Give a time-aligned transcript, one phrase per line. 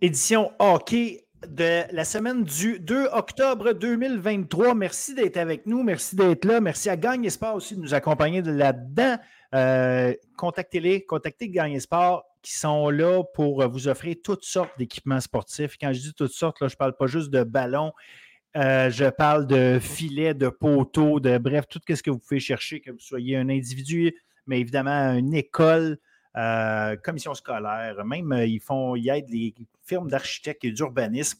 [0.00, 4.74] édition hockey de la semaine du 2 octobre 2023.
[4.74, 5.82] Merci d'être avec nous.
[5.82, 6.60] Merci d'être là.
[6.60, 9.16] Merci à Gagne Sport aussi de nous accompagner là-dedans.
[9.54, 15.76] Euh, contactez-les, contactez Gagne Sport qui sont là pour vous offrir toutes sortes d'équipements sportifs.
[15.78, 17.92] Quand je dis toutes sortes, je ne parle pas juste de ballons.
[18.56, 22.80] Euh, je parle de filets, de poteaux, de bref, tout ce que vous pouvez chercher,
[22.80, 24.14] que vous soyez un individu,
[24.46, 25.98] mais évidemment une école,
[26.36, 31.38] euh, commission scolaire, même euh, ils font, ils aident les firmes d'architectes et d'urbanisme.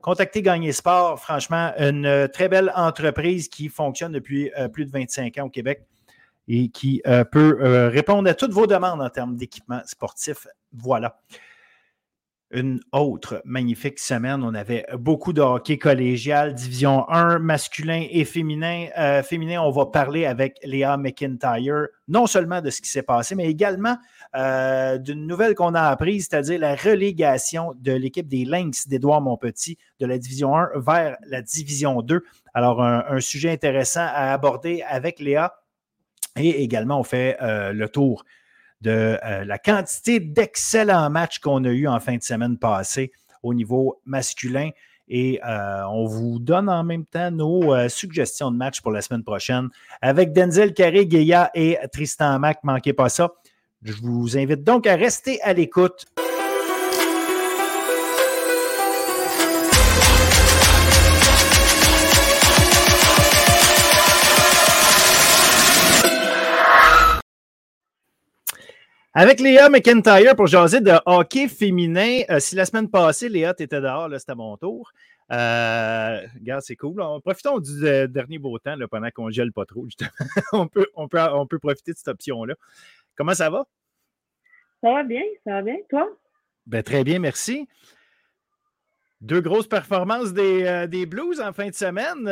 [0.00, 5.38] Contactez Gagné Sport, franchement, une très belle entreprise qui fonctionne depuis euh, plus de 25
[5.38, 5.86] ans au Québec
[6.46, 7.58] et qui peut
[7.92, 10.46] répondre à toutes vos demandes en termes d'équipement sportif.
[10.72, 11.20] Voilà
[12.50, 14.42] une autre magnifique semaine.
[14.42, 18.88] On avait beaucoup de hockey collégial, division 1, masculin et féminin.
[18.98, 23.34] Euh, féminin, on va parler avec Léa McIntyre, non seulement de ce qui s'est passé,
[23.34, 23.98] mais également
[24.36, 29.78] euh, d'une nouvelle qu'on a apprise, c'est-à-dire la relégation de l'équipe des Lynx d'Édouard Montpetit
[30.00, 32.22] de la division 1 vers la division 2.
[32.52, 35.54] Alors, un, sujet intéressant à aborder avec Léa.
[36.36, 38.24] Et également, on fait euh, le tour
[38.80, 43.10] de euh, la quantité d'excellents matchs qu'on a eu en fin de semaine passée
[43.42, 44.70] au niveau masculin.
[45.10, 49.70] Et on vous donne en même temps nos suggestions de matchs pour la semaine prochaine
[50.02, 52.58] avec Denzel Carré, Guéa et Tristan Mac.
[52.62, 53.30] Manquez pas ça.
[53.84, 56.04] Je vous invite donc à rester à l'écoute.
[69.14, 72.22] Avec Léa McIntyre pour jaser de hockey féminin.
[72.30, 74.92] Euh, si la semaine passée, Léa, tu étais dehors, c'était à mon tour.
[75.30, 77.02] Euh, regarde, c'est cool.
[77.22, 79.86] profitons du euh, dernier beau temps pendant qu'on gèle pas trop.
[80.72, 82.54] peut, on, peut, on peut profiter de cette option-là.
[83.18, 83.66] Comment ça va?
[84.82, 85.76] Ça va bien, ça va bien.
[85.90, 86.08] Toi?
[86.66, 87.68] Ben, très bien, merci.
[89.20, 92.24] Deux grosses performances des, des, Blues en fin de semaine.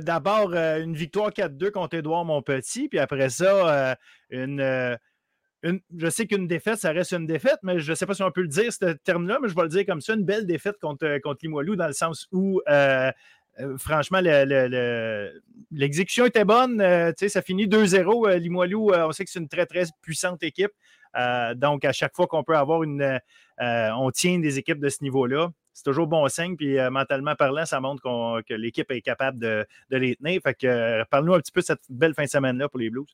[0.00, 3.96] D'abord, une victoire 4-2 contre Édouard Montpetit, puis après ça,
[4.30, 4.96] une,
[5.62, 8.30] je sais qu'une défaite, ça reste une défaite, mais je ne sais pas si on
[8.30, 10.76] peut le dire, ce terme-là, mais je vais le dire comme ça, une belle défaite
[10.80, 12.60] contre, euh, contre Limoilou, dans le sens où,
[13.60, 14.20] euh, euh, franchement,
[15.70, 16.78] l'exécution était bonne.
[17.16, 18.36] ça finit 2-0.
[18.36, 20.72] Limoilou, on sait que c'est une très, très puissante équipe.
[21.56, 23.20] donc, à chaque fois qu'on peut avoir une...
[23.58, 25.50] on tient des équipes de ce niveau-là.
[25.74, 28.02] C'est toujours bon signe, puis mentalement parlant, ça montre
[28.42, 30.40] que l'équipe est capable de, les tenir.
[30.42, 33.06] Fait que parle-nous un petit peu de cette belle fin de semaine-là pour les Blues.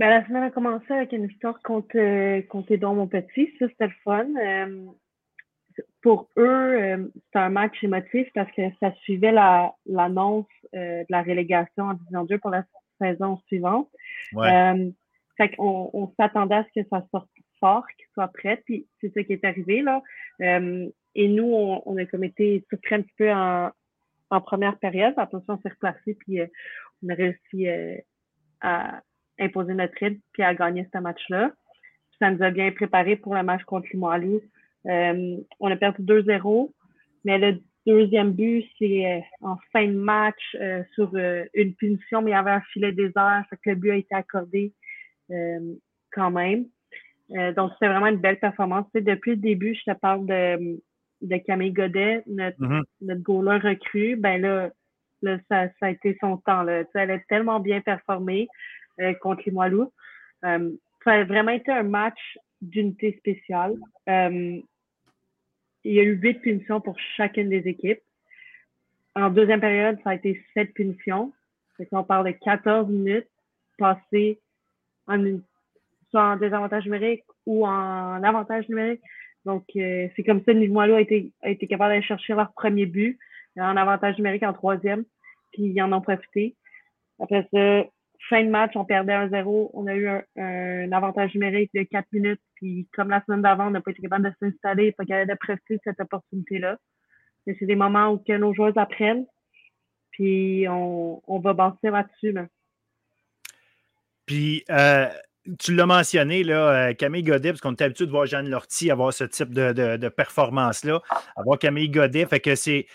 [0.00, 3.50] Ben, la semaine a commencé avec une victoire contre, euh, contre mon petit.
[3.58, 4.24] Ça, c'était le fun.
[6.00, 11.22] Euh, pour eux, euh, c'était un match émotif parce que ça suivait l'annonce de la
[11.22, 12.64] relégation en Division 2 pour la
[13.00, 13.88] saison suivante.
[14.32, 14.92] Ouais.
[15.36, 17.28] fait qu'on on, s'attendait à ce que ça sorte
[17.58, 19.82] fort, qu'il soit prêt, puis c'est ce qui est arrivé.
[19.82, 20.02] là.
[20.40, 23.70] et nous, on, on, a comme été surpris un petit peu en,
[24.30, 25.14] en première période.
[25.16, 26.40] Attention, on s'est replacé, puis
[27.02, 27.68] on a réussi
[28.60, 29.02] à
[29.38, 31.52] imposer notre rythme puis à gagner ce match-là.
[32.18, 34.42] Ça nous a bien préparé pour le match contre Limoilou.
[34.86, 36.72] Euh, on a perdu 2-0,
[37.24, 42.22] mais le deuxième but, c'est euh, en fin de match euh, sur euh, une punition,
[42.22, 44.72] mais il y avait un filet désert, fait que le but a été accordé
[46.12, 46.64] quand même.
[47.54, 48.86] donc, c'était vraiment une belle performance.
[48.94, 50.80] depuis le début, je te parle de,
[51.22, 52.82] de Camille Godet, notre, mm-hmm.
[53.02, 54.16] notre goaler recrue.
[54.16, 54.70] Ben là,
[55.22, 56.64] là ça, ça, a été son temps.
[56.64, 56.82] Là.
[56.94, 58.48] elle a tellement bien performé.
[59.00, 59.92] Euh, contre les Moilous.
[60.44, 60.70] Euh,
[61.04, 62.18] ça a vraiment été un match
[62.60, 63.76] d'unité spéciale.
[64.08, 64.60] Euh,
[65.84, 68.00] il y a eu huit punitions pour chacune des équipes.
[69.14, 71.32] En deuxième période, ça a été sept punitions.
[71.92, 73.28] on parle de 14 minutes
[73.78, 74.38] passées
[75.06, 75.38] en
[76.10, 79.00] soit en désavantage numérique ou en avantage numérique.
[79.44, 82.86] Donc, c'est comme ça que Limoilou a été, a été capable d'aller chercher leur premier
[82.86, 83.18] but
[83.56, 85.04] en avantage numérique en troisième,
[85.52, 86.56] puis ils en ont profité.
[87.20, 87.84] Après ça,
[88.28, 89.70] fin de match, on perdait 1-0.
[89.72, 92.40] On a eu un, avantage numérique de 4 minutes.
[92.54, 95.80] Puis, comme la semaine d'avant, on n'a pas été capable de s'installer, de profiter de
[95.84, 96.76] cette opportunité-là.
[97.46, 99.26] C'est des moments où que nos joueurs apprennent.
[100.12, 102.34] Puis, on, va bâtir là-dessus.
[104.26, 105.08] Puis, euh,
[105.58, 108.90] tu l'as mentionné, là, euh, Camille Godet, parce qu'on est habitué de voir Jeanne Lortie
[108.90, 111.00] avoir ce type de, de performance-là.
[111.36, 112.86] Avoir Camille Godet, fait que c'est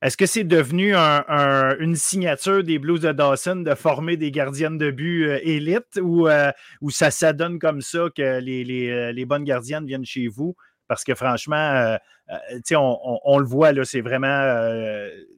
[0.00, 4.92] est-ce que c'est devenu une signature des Blues de Dawson de former des gardiennes de
[4.92, 9.42] but euh, élites ou, euh, ou ça s'adonne comme ça que les, euh, les, bonnes
[9.42, 10.54] gardiennes viennent chez vous?
[10.86, 11.98] parce que franchement,
[12.72, 14.56] on, on, le voit, c'est vraiment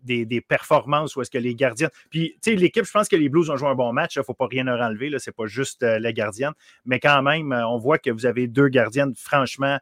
[0.05, 1.89] des, des, performances où est-ce que les gardiens.
[2.09, 4.15] Puis, l'équipe, je pense que les Blues ont joué un bon match.
[4.15, 5.11] Il ne faut pas rien leur enlever.
[5.19, 6.53] Ce n'est pas juste la gardienne.
[6.85, 9.81] Mais quand même, on voit que vous avez deux gardiennes, franchement,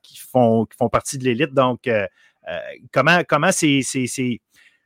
[0.00, 1.54] qui, font, qui font partie de l'élite.
[1.54, 1.90] Donc,
[2.92, 3.82] comment comment c'est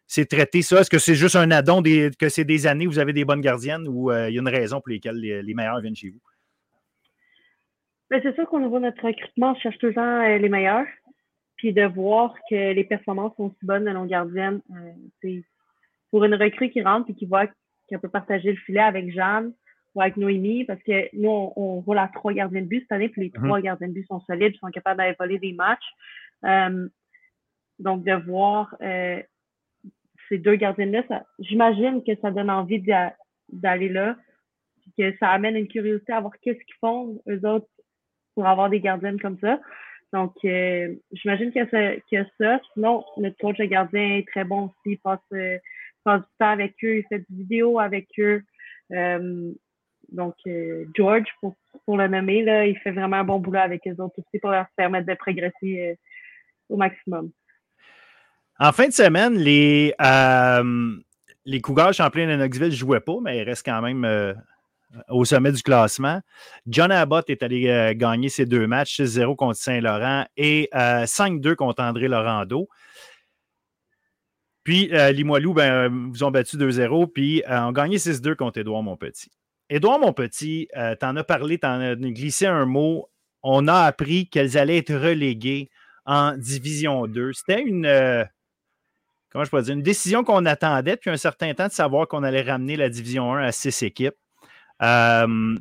[0.07, 0.81] c'est traité ça?
[0.81, 3.41] Est-ce que c'est juste un addon que c'est des années où vous avez des bonnes
[3.41, 6.21] gardiennes ou euh, il y a une raison pour laquelle les, meilleurs viennent chez vous?
[8.11, 10.87] Ben, c'est sûr qu'au niveau de notre recrutement, on cherche toujours euh, les meilleurs.
[11.57, 14.61] Puis de voir que les performances sont si bonnes de nos gardiennes,
[15.23, 15.43] c'est euh,
[16.11, 17.47] pour une recrue qui rentre et qui voit
[17.89, 19.53] qu'elle peut partager le filet avec Jeanne
[19.95, 23.09] ou avec Noémie, parce que nous, on, roule à trois gardiens de but cette année,
[23.09, 23.47] puis les mm-hmm.
[23.47, 25.87] trois gardiens de but sont solides, sont capables d'aller voler des matchs.
[27.79, 28.75] Donc, de voir
[30.29, 32.83] ces deux gardiens-là, j'imagine que ça donne envie
[33.49, 34.17] d'aller là,
[34.99, 37.69] que ça amène une curiosité à voir qu'est-ce qu'ils font, eux autres,
[38.35, 39.61] pour avoir des gardiennes comme ça.
[40.13, 41.67] Donc, euh, j'imagine qu'il
[42.13, 42.61] y, a ça.
[42.73, 44.93] Sinon, notre coach de gardien est très bon aussi.
[44.93, 45.59] Il passe, euh,
[46.05, 48.43] passe du temps avec eux, il fait des vidéos avec eux.
[48.93, 49.53] Euh,
[50.13, 50.37] donc,
[50.95, 54.19] George, pour, pour le nommer, là, il fait vraiment un bon boulot avec eux autres
[54.19, 55.99] aussi pour leur permettre de progresser
[56.69, 57.33] au maximum.
[58.61, 63.43] En fin de semaine, les, euh, Cougars Champlain de Knoxville ne jouaient pas, mais ils
[63.43, 64.33] restent quand même euh,
[65.09, 66.21] au sommet du classement.
[66.69, 71.83] John Abbott est allé euh, gagner ses deux matchs, 6-0 contre Saint-Laurent et 5-2 contre
[71.83, 72.69] André Laurando.
[74.63, 79.31] Puis Limoilou, ben, vous ont battu 2-0, puis ont gagné 6-2 contre Édouard Montpetit.
[79.69, 83.11] Édouard Montpetit, tu en as parlé, tu en as glissé un mot.
[83.43, 85.69] On a appris qu'elles allaient être reléguées
[86.07, 87.35] en Division 2.
[87.35, 87.85] C'était une,
[89.35, 92.23] comment je peux dire, une décision qu'on attendait depuis un certain temps de savoir qu'on
[92.23, 94.15] allait ramener la Division 1 à six équipes.
[94.81, 95.57] Euh,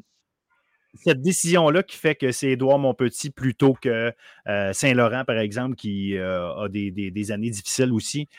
[0.93, 4.13] cette décision-là qui fait que c'est Édouard Montpetit plutôt que
[4.47, 8.29] euh, Saint-Laurent, par exemple, qui euh, a des, années difficiles aussi.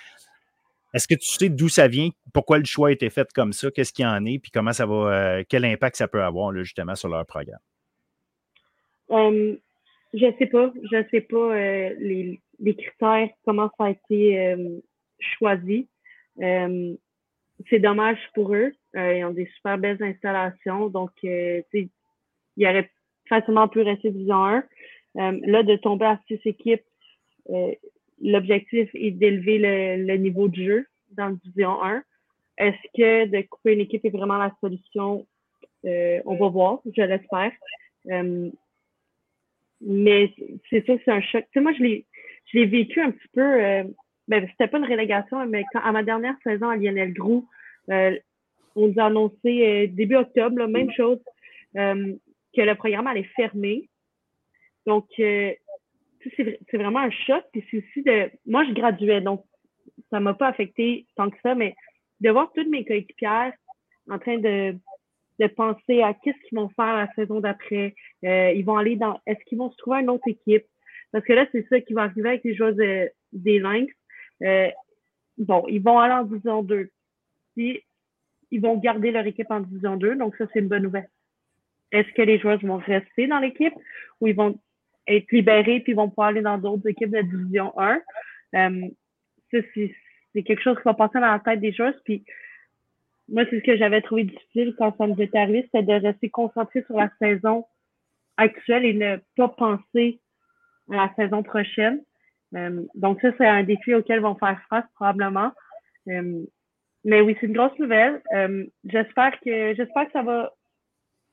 [0.94, 3.72] Est-ce que tu sais d'où ça vient, pourquoi le choix a été fait comme ça,
[3.72, 7.08] qu'est-ce qu'il en est, puis comment ça va, quel impact ça peut avoir justement sur
[7.08, 7.58] leur programme?
[9.10, 9.56] Je
[10.12, 11.56] je sais pas, je sais pas
[11.98, 14.54] les, critères, comment ça a été
[15.38, 15.88] choisi.
[16.40, 16.94] Euh,
[17.70, 18.72] c'est dommage pour eux.
[18.96, 20.88] Euh, ils ont des super belles installations.
[20.88, 21.88] Donc, euh, il
[22.56, 22.90] y aurait
[23.28, 24.64] facilement pu rester Division 1.
[25.14, 26.84] là, de tomber à six équipes,
[28.20, 32.02] l'objectif est d'élever le, niveau de jeu dans la Division 1.
[32.58, 35.26] Est-ce que de couper une équipe est vraiment la solution?
[35.86, 37.52] on va voir, je l'espère.
[39.80, 40.34] mais
[40.70, 41.44] c'est sûr que c'est un choc.
[41.44, 43.84] Tu sais, moi, je l'ai vécu un petit peu
[44.28, 47.46] ben, c'était pas une relégation, mais quand, à ma dernière saison à Lionel Groux,
[47.90, 48.18] euh,
[48.74, 51.18] on nous a annoncé euh, début octobre, même chose,
[51.76, 52.14] euh,
[52.56, 53.88] que le programme allait fermer.
[54.86, 55.58] Donc, c'est
[56.72, 57.44] vraiment un choc.
[57.52, 58.30] Puis c'est aussi de.
[58.46, 59.44] Moi, je graduais, donc
[60.10, 61.74] ça m'a pas affecté tant que ça, mais
[62.20, 63.52] de voir toutes mes coéquipières
[64.10, 64.76] en train de,
[65.38, 67.94] de penser à qu'est-ce qu'ils vont faire la saison d'après.
[68.22, 69.20] ils vont aller dans.
[69.26, 70.64] Est-ce qu'ils vont se trouver une autre équipe?
[71.12, 73.92] Parce que là, c'est ça qui va arriver avec les joueurs des Lynx.
[74.44, 74.70] Euh,
[75.38, 76.90] bon, ils vont aller en division 2.
[77.56, 77.82] Puis,
[78.50, 81.08] ils vont garder leur équipe en division 2, donc ça, c'est une bonne nouvelle.
[81.92, 83.74] Est-ce que les joueurs vont rester dans l'équipe
[84.20, 84.58] ou ils vont
[85.06, 88.00] être libérés puis vont pouvoir aller dans d'autres équipes de division 1?
[88.54, 88.88] Euh,
[89.50, 91.94] ça, c'est quelque chose qui va passer dans la tête des joueurs.
[92.04, 92.24] Puis,
[93.28, 96.28] moi, c'est ce que j'avais trouvé difficile quand ça nous est arrivé, c'était de rester
[96.30, 97.64] concentré sur la saison
[98.36, 100.20] actuelle et ne pas penser
[100.90, 102.02] à la saison prochaine.
[102.54, 105.52] Euh, donc ça, c'est un défi auquel vont faire face probablement.
[106.08, 106.42] Euh,
[107.04, 108.22] mais oui, c'est une grosse nouvelle.
[108.34, 110.52] Euh, j'espère que j'espère que ça va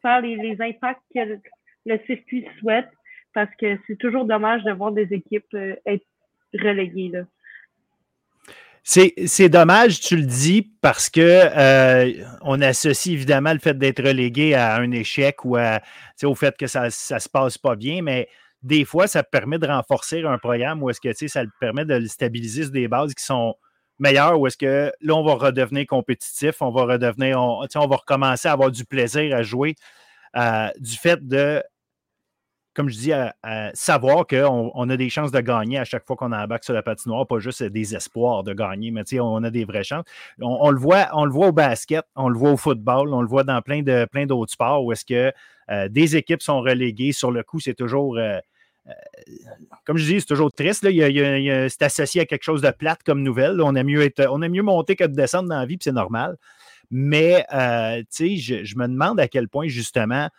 [0.01, 1.39] faire les, impacts que
[1.85, 2.89] le, circuit souhaite
[3.33, 6.05] parce que c'est toujours dommage de voir des équipes être
[6.53, 7.09] reléguées.
[7.09, 7.21] Là.
[8.83, 14.75] C'est dommage, tu le dis, parce que on associe évidemment le fait d'être relégué à
[14.77, 18.27] un échec ou au fait que ça ne se passe pas bien, mais
[18.63, 22.07] des fois, ça permet de renforcer un programme ou est-ce que ça permet de le
[22.07, 23.55] stabiliser sur des bases qui sont
[23.99, 28.47] meilleures ou est-ce que là, on va redevenir compétitif, on va redevenir, on, va recommencer
[28.47, 29.75] à avoir du plaisir à jouer
[30.37, 31.63] euh, du fait de,
[32.81, 33.11] comme je dis,
[33.75, 36.81] savoir qu'on on a des chances de gagner à chaque fois qu'on embarque sur la
[36.81, 40.03] patinoire, pas juste des espoirs de gagner, mais on a des vraies chances.
[40.41, 43.27] On, le voit, on le voit au basket, on le voit au football, on le
[43.27, 45.31] voit dans plein plein d'autres sports où est-ce que
[45.69, 47.11] euh, des équipes sont reléguées.
[47.11, 48.17] Sur le coup, c'est toujours.
[48.17, 48.39] Euh,
[48.87, 48.91] euh,
[49.85, 50.83] comme je dis, c'est toujours triste.
[50.83, 53.61] c'est associé à quelque chose de plate comme nouvelle.
[53.61, 54.09] On, aime mieux
[54.49, 56.35] mieux monter que de descendre dans la vie, puis c'est normal.
[56.89, 60.29] Mais, je, me demande à quel point, justement,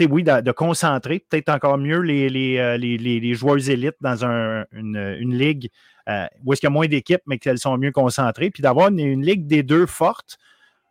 [0.00, 5.70] oui, de, concentrer peut-être encore mieux les, les, joueurs élites dans une, ligue
[6.44, 9.22] où est-ce qu'il y a moins d'équipes, mais qu'elles sont mieux concentrées, puis d'avoir une,
[9.22, 10.38] ligue des deux forte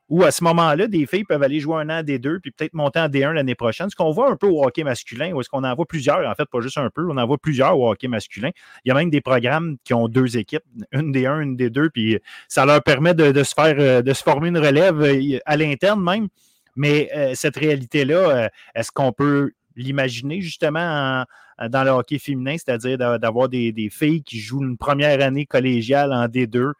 [0.10, 2.74] où à ce moment-là, des filles peuvent aller jouer un an des deux, puis peut-être
[2.74, 3.90] monter en D1 l'année prochaine.
[3.90, 6.36] Ce qu'on voit un peu au hockey masculin, ou est-ce qu'on en voit plusieurs, en
[6.36, 8.52] fait, pas juste un peu, on en voit plusieurs au hockey masculin.
[8.84, 11.70] Il y a même des programmes qui ont deux équipes, une des 1 une des
[11.70, 15.40] deux, puis ça leur permet de, se faire, euh, de se former une relève euh,
[15.46, 16.28] à l'interne même.
[16.76, 21.26] Mais euh, cette réalité-là, est-ce qu'on peut l'imaginer justement
[21.70, 26.12] dans le hockey féminin, c'est-à-dire d'avoir des, des, filles qui jouent une première année collégiale
[26.12, 26.74] en D2,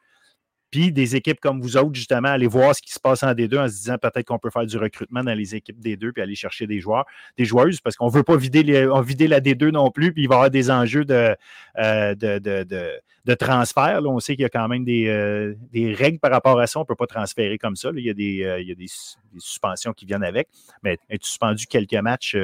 [0.74, 3.60] puis des équipes comme vous autres, justement, aller voir ce qui se passe en D2
[3.60, 6.34] en se disant peut-être qu'on peut faire du recrutement dans les équipes D2 puis aller
[6.34, 7.06] chercher des joueurs,
[7.38, 8.64] des joueuses, parce qu'on ne veut pas vider,
[9.06, 11.36] vider la D2 non plus, puis il va y avoir des enjeux de,
[11.78, 14.02] euh, de, transfert.
[14.02, 15.54] Là, on sait qu'il y a quand même des, euh,
[15.96, 16.80] règles par rapport à ça.
[16.80, 17.92] On ne peut pas transférer comme ça.
[17.96, 18.90] Il y a, des, euh, il y a des,
[19.38, 20.48] suspensions qui viennent avec.
[20.82, 22.36] Mais être suspendu quelques matchs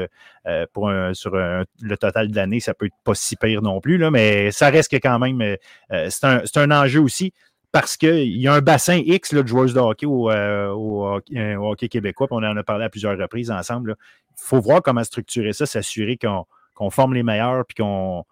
[0.73, 3.97] pour sur le total de l'année, ça peut être pas si pire non plus.
[3.97, 5.55] Là, mais ça reste quand même,
[5.91, 7.33] c'est un, un enjeu aussi
[7.71, 11.87] parce qu'il y a un bassin X de joueuses de hockey au, euh, euh, hockey,
[11.87, 13.95] québécois, puis on en a parlé à plusieurs reprises ensemble.
[14.31, 18.25] Il faut voir comment structurer ça, s'assurer qu'on forme les meilleurs, puis qu'en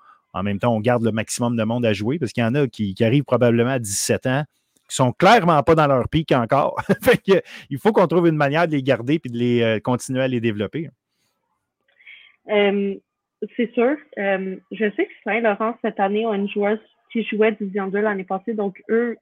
[0.43, 2.67] même temps, on garde le maximum de monde à jouer, parce qu'il y en a
[2.67, 4.43] qui, arrivent probablement à 17 ans,
[4.89, 6.81] qui sont clairement pas dans leur pic encore.
[7.69, 10.27] il faut qu'on trouve une manière de les garder puis de les euh, continuer à
[10.27, 10.89] les développer.
[12.47, 13.97] c'est sûr.
[14.17, 16.79] je sais que Saint-Laurent, cette année, ont une joueuse
[17.11, 18.53] qui jouait Division 2 l'année passée.
[18.53, 19.17] Donc, eux,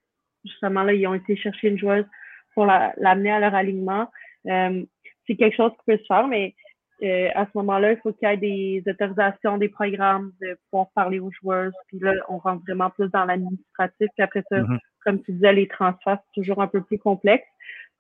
[0.45, 2.05] justement, là, ils ont été chercher une joueuse
[2.53, 4.09] pour l'amener à leur alignement.
[4.47, 4.83] Euh,
[5.27, 6.55] c'est quelque chose qui peut se faire, mais
[7.03, 10.87] euh, à ce moment-là, il faut qu'il y ait des autorisations, des programmes de pouvoir
[10.95, 11.73] parler aux joueuses.
[11.87, 14.07] Puis là, on rentre vraiment plus dans l'administratif.
[14.15, 14.79] Puis après ça, mm-hmm.
[15.03, 17.45] comme tu disais, les transferts, c'est toujours un peu plus complexe.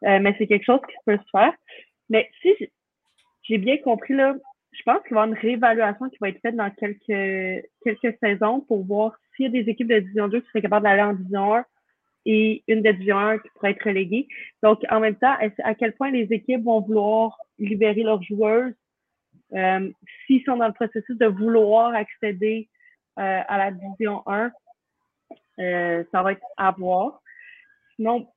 [0.03, 1.53] Euh, mais c'est quelque chose qui peut se faire.
[2.09, 2.53] Mais si
[3.43, 4.35] j'ai bien compris, là,
[4.71, 8.17] je pense qu'il va y avoir une réévaluation qui va être faite dans quelques, quelques
[8.21, 11.01] saisons pour voir s'il y a des équipes de Division 2 qui seraient capables d'aller
[11.01, 11.65] en Division 1
[12.25, 14.27] et une de Division 1 qui pourrait être reléguée.
[14.63, 18.71] Donc, en même temps, à quel point les équipes vont vouloir libérer leurs joueurs
[19.53, 19.91] euh,
[20.25, 22.67] s'ils sont dans le processus de vouloir accéder
[23.19, 24.51] euh, à la Division 1,
[25.59, 27.21] euh, ça va être à voir.
[27.95, 28.27] Sinon,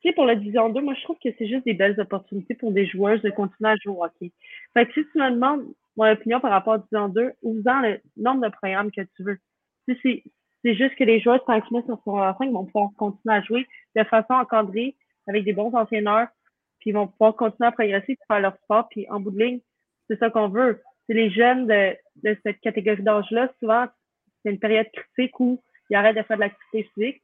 [0.00, 2.54] tu sais, pour la Division 2, moi, je trouve que c'est juste des belles opportunités
[2.54, 4.32] pour des joueurs de continuer à jouer au hockey.
[4.72, 5.64] Fait que si tu me demandes
[5.96, 9.22] mon opinion par rapport à la Division 2, ouvre le nombre de programmes que tu
[9.22, 9.38] veux.
[10.02, 10.24] Si
[10.64, 14.04] c'est juste que les joueurs tranquillement sur son 5 vont pouvoir continuer à jouer de
[14.04, 16.28] façon encadrée avec des bons entraîneurs,
[16.80, 19.60] puis ils vont pouvoir continuer à progresser, faire leur sport, puis en bout de ligne,
[20.08, 20.80] c'est ça qu'on veut.
[21.06, 23.86] C'est les jeunes de, de cette catégorie d'âge-là, souvent,
[24.42, 27.22] c'est une période critique où ils arrêtent de faire de l'activité physique,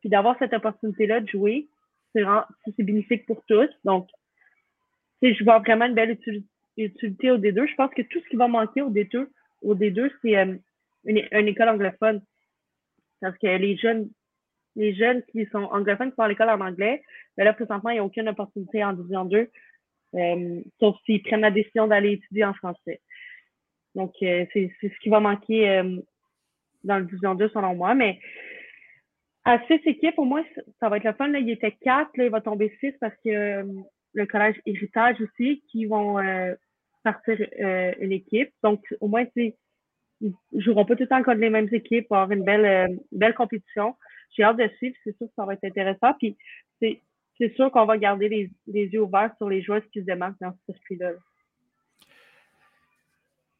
[0.00, 1.68] puis d'avoir cette opportunité-là de jouer,
[2.12, 3.68] c'est bénéfique pour tous.
[3.84, 4.08] Donc,
[5.22, 6.18] je vois vraiment une belle
[6.76, 7.68] utilité au D2.
[7.68, 9.28] Je pense que tout ce qui va manquer au D2,
[9.62, 10.54] au D2, c'est euh,
[11.04, 12.22] une, école anglophone.
[13.20, 14.08] Parce que les jeunes,
[14.76, 17.02] les jeunes qui sont anglophones qui vont à l'école en anglais,
[17.36, 19.50] ben là, présentement, il n'y a aucune opportunité en division 2,
[20.14, 23.00] euh, sauf s'ils prennent la décision d'aller étudier en français.
[23.94, 25.96] Donc, euh, c'est ce qui va manquer euh,
[26.84, 27.94] dans le division 2, selon moi.
[27.94, 28.18] Mais
[29.44, 30.44] à six équipes, au moins,
[30.78, 31.28] ça va être le fun.
[31.28, 31.38] Là.
[31.38, 33.66] Il était quatre, là, il va tomber six parce que
[34.12, 36.16] le collège Héritage aussi, qui vont
[37.02, 37.38] partir
[38.00, 38.50] une équipe.
[38.62, 39.54] Donc, au moins, tu
[40.54, 43.34] joueront pas tout le temps contre les mêmes équipes pour avoir une belle, euh, belle
[43.34, 43.94] compétition.
[44.30, 46.14] J'ai hâte de suivre, c'est sûr que ça va être intéressant.
[46.18, 46.36] Puis
[46.80, 47.00] c'est,
[47.38, 50.40] c'est sûr qu'on va garder les, les, yeux ouverts sur les joueurs qui se démarquent
[50.40, 51.12] dans ce circuit-là.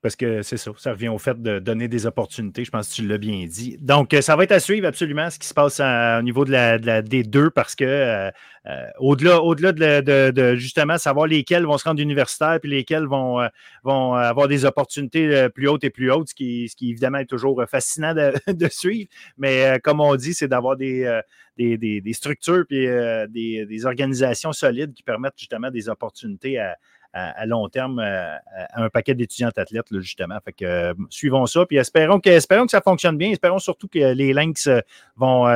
[0.02, 2.64] Parce que c'est ça, ça revient au fait de donner des opportunités.
[2.64, 3.76] Je pense que tu l'as bien dit.
[3.80, 6.52] Donc, euh, ça va être à suivre absolument ce qui se passe au niveau de
[6.52, 8.30] la, D2 parce que euh,
[8.66, 13.38] euh, au-delà au -delà de, justement savoir lesquels vont se rendre universitaires puis lesquels vont,
[13.85, 18.14] avoir des opportunités plus hautes et plus hautes, ce qui, ce évidemment est toujours fascinant
[18.47, 19.11] de, suivre.
[19.37, 21.21] Mais comme on dit, c'est d'avoir des,
[21.59, 26.76] des, structures des, des organisations solides qui permettent justement des opportunités à
[27.12, 30.38] à, long terme euh, à, un paquet d'étudiantes athlètes, justement.
[30.45, 33.31] Fait que, euh, suivons ça, puis espérons que, espérons que ça fonctionne bien.
[33.31, 34.81] Espérons surtout que les Lynx euh,
[35.17, 35.47] vont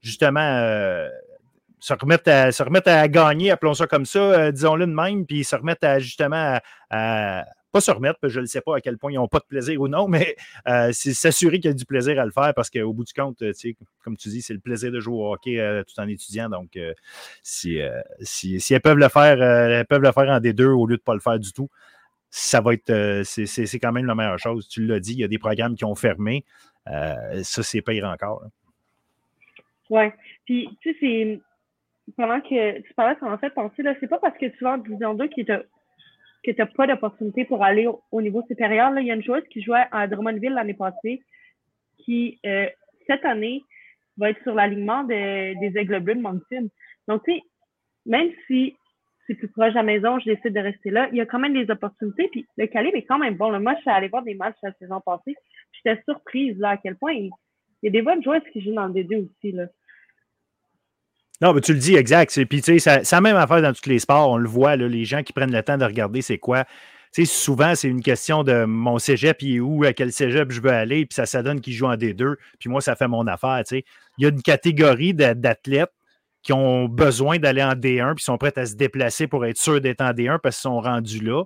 [0.00, 0.62] justement
[1.80, 5.44] se remettre à, se remettre à gagner, appelons ça comme ça, disons-le de même, puis
[5.44, 6.58] se remettre à justement
[6.90, 7.44] à,
[7.76, 9.78] pas se remettre, je ne sais pas à quel point ils n'ont pas de plaisir
[9.82, 10.34] ou non, mais
[10.66, 13.12] euh, c'est s'assurer qu'il y a du plaisir à le faire parce qu'au bout du
[13.12, 13.42] compte,
[14.02, 16.48] comme tu dis, c'est le plaisir de jouer au hockey euh, tout en étudiant.
[16.48, 16.94] Donc, euh,
[17.42, 17.78] si,
[18.20, 21.04] si, elles peuvent le faire, elles peuvent le faire en D2 au lieu de ne
[21.04, 21.68] pas le faire du tout,
[22.30, 24.66] ça va être, c'est quand même la meilleure chose.
[24.68, 26.44] Tu l'as dit, il y a des programmes qui ont fermé.
[26.86, 28.42] ça, c'est pire encore.
[29.90, 30.04] Oui.
[30.46, 31.40] Puis, tu sais, c'est
[32.16, 34.74] pendant que tu parlais, ça m'a fait penser, là, c'est pas parce que tu vas
[34.74, 35.50] en division 2 qui est
[36.46, 38.90] que tu n'as pas d'opportunité pour aller au, niveau supérieur.
[38.90, 41.20] Là, il y a une joueuse qui jouait à Drummondville l'année passée,
[41.98, 42.68] qui, euh,
[43.06, 43.62] cette année,
[44.16, 46.70] va être sur l'alignement des Aigles Bleus de.
[47.08, 47.42] Donc, tu sais,
[48.06, 48.76] même si
[49.26, 51.38] c'est plus proche de la maison, je décide de rester là, il y a quand
[51.38, 52.28] même des opportunités.
[52.30, 53.58] Puis le calibre est quand même bon.
[53.60, 55.34] Moi, je suis allée voir des matchs la saison passée.
[55.72, 57.30] J'étais surprise là, à quel point il,
[57.82, 59.52] y a des bonnes joueuses qui jouent dans le D2 aussi.
[59.52, 59.66] Là.
[61.42, 62.44] Non, mais tu le dis exact.
[62.46, 64.30] Puis, tu sais, ça, ça même affaire dans tous les sports.
[64.30, 66.64] On le voit, les gens qui prennent le temps de regarder c'est quoi.
[67.12, 70.60] Tu souvent, c'est une question de mon cégep, il est où, à quel cégep je
[70.60, 73.26] veux aller, puis ça, ça donne qui joue en D2, puis moi, ça fait mon
[73.26, 73.62] affaire.
[73.66, 73.82] Tu.
[74.18, 75.92] Il y a une catégorie d'athlètes
[76.42, 79.80] qui ont besoin d'aller en D1, puis sont prêts à se déplacer pour être sûrs
[79.80, 81.44] d'être en D1 parce qu'ils sont rendus là.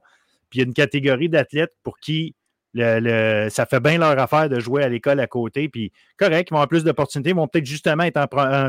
[0.50, 2.35] Puis il y a une catégorie d'athlètes pour qui
[2.75, 5.69] le, ça fait bien leur affaire de jouer à l'école à côté.
[5.69, 7.31] Puis correct, ils vont avoir plus d'opportunités.
[7.31, 8.21] Ils vont peut-être justement être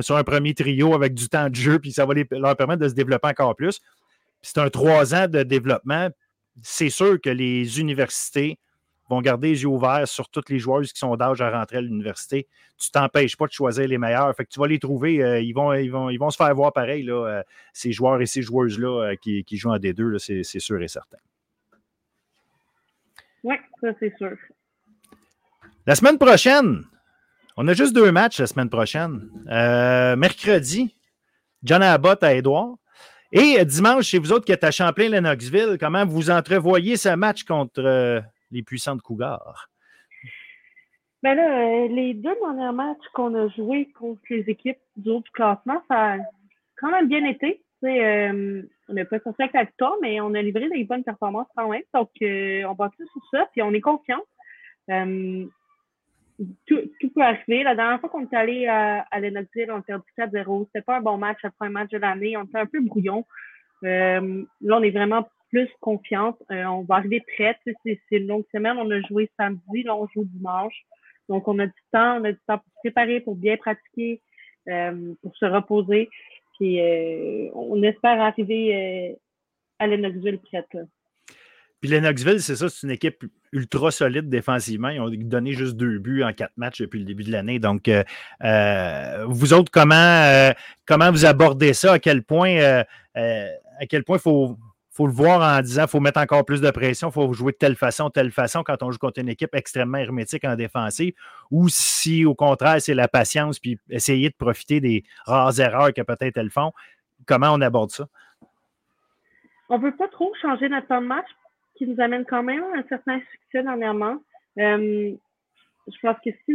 [0.02, 2.90] sur un premier trio avec du temps de jeu, puis ça va leur permettre de
[2.90, 3.82] se développer encore plus.
[4.42, 6.10] c'est un trois ans de développement.
[6.62, 8.60] C'est sûr que les universités
[9.10, 11.82] vont garder les yeux ouverts sur toutes les joueuses qui sont d'âge à rentrer à
[11.82, 12.48] l'université.
[12.78, 14.34] Tu t'empêches pas de choisir les meilleurs.
[14.36, 15.22] Fait que tu vas les trouver.
[15.22, 17.44] Euh, ils, vont, ils, vont, ils vont se faire voir pareil, là, euh,
[17.74, 21.18] ces joueurs et ces joueuses-là euh, qui, qui, jouent en D2, c'est sûr et certain.
[23.44, 24.36] Oui, ça c'est sûr.
[25.88, 26.84] La semaine prochaine,
[27.58, 29.30] on a juste deux matchs la semaine prochaine.
[29.50, 30.96] Euh, mercredi,
[31.64, 32.76] John Abbott à Édouard.
[33.34, 37.82] Et dimanche, chez vous autres qui êtes à Champlain-Lennoxville, comment vous entrevoyez ce match contre
[37.82, 38.20] euh,
[38.52, 39.70] les puissantes Cougars?
[41.24, 45.22] Ben là, euh, les deux derniers matchs qu'on a joués contre les équipes du haut
[45.22, 46.18] du classement, ça a
[46.78, 47.64] quand même bien été.
[47.84, 51.48] Euh, on n'a pas sorti avec la victoire, mais on a livré des bonnes performances
[51.56, 51.82] quand même.
[51.94, 54.22] Donc, euh, on va sur ça, puis on est confiant.
[54.90, 55.46] Euh,
[56.68, 56.82] tout,
[57.16, 57.64] peut arriver.
[57.64, 59.36] La dernière fois qu'on est allé à, à on
[59.78, 60.66] a perdu 4-0.
[60.66, 62.36] C'était pas un bon match, le premier match de l'année.
[62.36, 63.26] On était un peu brouillon.
[63.84, 66.42] là, on est vraiment plus confiante.
[66.50, 67.58] on va arriver prête.
[67.86, 68.78] C'est une longue semaine.
[68.78, 70.82] On a joué samedi, là, on joue dimanche.
[71.30, 74.22] Donc, on a du temps, on a du temps pour se préparer, pour bien pratiquer,
[74.66, 76.10] pour se reposer.
[76.62, 79.16] Euh, on espère arriver euh,
[79.80, 80.78] à Lennoxville prête.
[81.80, 84.90] Puis Lennoxville, c'est ça, c'est une équipe ultra solide défensivement.
[84.90, 87.58] Ils ont donné juste deux buts en quatre matchs depuis le début de l'année.
[87.58, 88.04] Donc, euh,
[89.28, 90.52] vous autres, comment,
[90.86, 91.94] comment vous abordez ça?
[91.94, 92.84] À quel point,
[93.16, 94.58] à quel point il faut,
[94.92, 97.54] faut le voir en disant qu'il faut mettre encore plus de pression, il faut jouer
[97.54, 101.14] de telle façon, telle façon quand on joue contre une équipe extrêmement hermétique en défensive,
[101.50, 106.02] ou si au contraire c'est la patience, puis essayer de profiter des rares erreurs que
[106.02, 106.74] peut-être elles font.
[107.26, 108.08] Comment on aborde ça?
[109.70, 111.28] On ne veut pas trop changer notre temps de match,
[111.76, 114.18] qui nous amène quand même à un certain succès dernièrement.
[114.60, 115.14] Euh,
[115.88, 116.54] je pense que si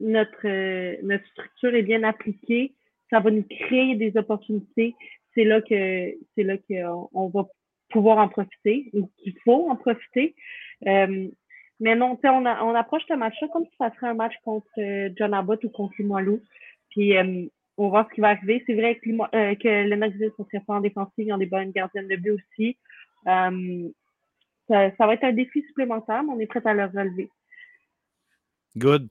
[0.00, 2.74] notre, euh, notre structure est bien appliquée,
[3.10, 4.96] ça va nous créer des opportunités
[5.38, 7.46] c'est là que c'est là qu'on va
[7.90, 10.34] pouvoir en profiter, ou qu'il faut en profiter.
[10.86, 11.28] Euh,
[11.80, 15.10] mais non, on, on approche ce match-là comme si ça serait un match contre euh,
[15.16, 16.42] John Abbott ou contre Limoilou.
[16.90, 17.46] Puis euh,
[17.76, 18.64] on va voir ce qui va arriver.
[18.66, 21.46] C'est vrai que, euh, que le Knoxville sont très forts en défensive, ils ont des
[21.46, 22.76] bonnes gardiennes de but aussi.
[23.24, 27.30] Ça, ça, va être un défi supplémentaire, mais on est prêt à le relever.
[28.76, 29.08] Good.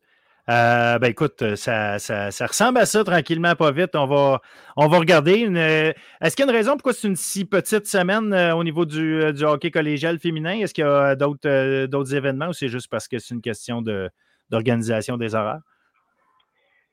[0.49, 3.95] Euh, ben écoute, euh, ça, ça, ressemble à ça tranquillement, pas vite.
[3.95, 4.41] On va,
[4.77, 5.45] on va regarder.
[5.45, 8.85] Euh, est-ce qu'il y a une raison pourquoi c'est une si petite semaine au niveau
[8.85, 10.59] du, hockey collégial féminin?
[10.59, 13.83] Est-ce qu'il y a d'autres, événements ou c'est juste parce que c'est une question
[14.49, 15.61] d'organisation des horaires?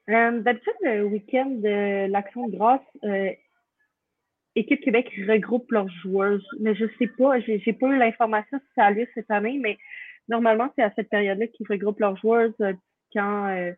[0.09, 2.81] d'habitude, le week-end de l'Action de grâce,
[4.57, 6.47] Équipe Québec regroupe leurs joueuses.
[6.59, 9.59] Mais je sais pas, j'ai, j'ai pas eu l'information si ça a lieu cette année,
[9.63, 9.79] mais
[10.29, 12.55] normalement, c'est à cette période-là qu'ils regroupent leurs joueuses
[13.23, 13.73] euh,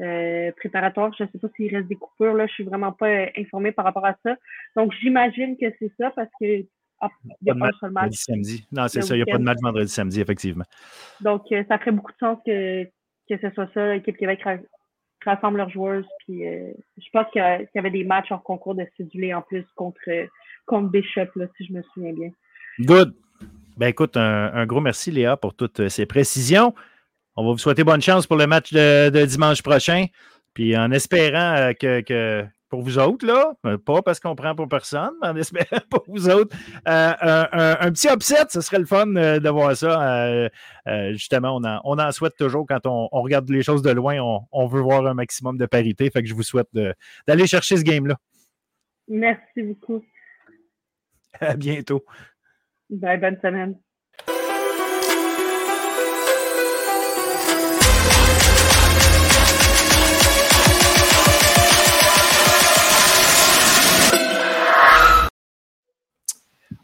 [0.00, 1.12] euh, préparatoire.
[1.18, 2.34] Je ne sais pas s'il reste des coupures.
[2.34, 4.36] Là, je suis vraiment pas euh, informée par rapport à ça.
[4.76, 6.64] Donc, j'imagine que c'est ça parce que
[7.00, 8.14] ah, il n'y a pas, de match.
[8.14, 8.66] Samedi.
[8.72, 9.14] Non, c'est ça.
[9.14, 10.64] Il n'y a pas de match vendredi samedi, effectivement.
[11.20, 13.94] Donc, ça ferait beaucoup de sens que, que ce soit ça.
[13.94, 14.42] L'équipe Québec
[15.24, 16.04] rassemble leurs joueurs.
[16.20, 17.42] Puis, je pense qu'il
[17.74, 20.00] y, avait des matchs en concours de cédulés en plus contre,
[20.64, 22.30] contre Bishop, là, si je me souviens bien.
[22.80, 23.14] Good.
[23.76, 26.74] Ben écoute, un gros merci, Léa, pour toutes ces précisions.
[27.38, 30.06] On va vous souhaiter bonne chance pour le match de, dimanche prochain.
[30.54, 34.68] Puis en espérant euh, que, pour vous autres, là, euh, pas parce qu'on prend pour
[34.68, 36.56] personne, mais en espérant pour vous autres,
[36.88, 40.48] euh, un, petit upset, ce serait le fun de voir ça.
[41.12, 44.18] justement, on en, souhaite toujours quand on, regarde les choses de loin,
[44.50, 46.08] on, veut voir un maximum de parité.
[46.10, 46.68] Fait que je vous souhaite
[47.26, 48.16] d'aller chercher ce game-là.
[49.08, 50.02] Merci beaucoup.
[51.38, 52.02] À bientôt.
[52.88, 53.76] Bye, bonne semaine.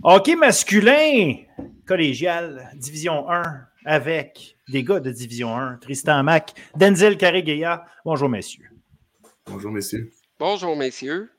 [0.05, 1.37] Hockey masculin,
[1.87, 3.43] collégiale Division 1
[3.85, 7.87] avec des gars de Division 1, Tristan Mac, Denzel Carregueya.
[8.05, 8.69] Bonjour, messieurs.
[9.47, 10.11] Bonjour, messieurs.
[10.41, 11.31] Bonjour, messieurs.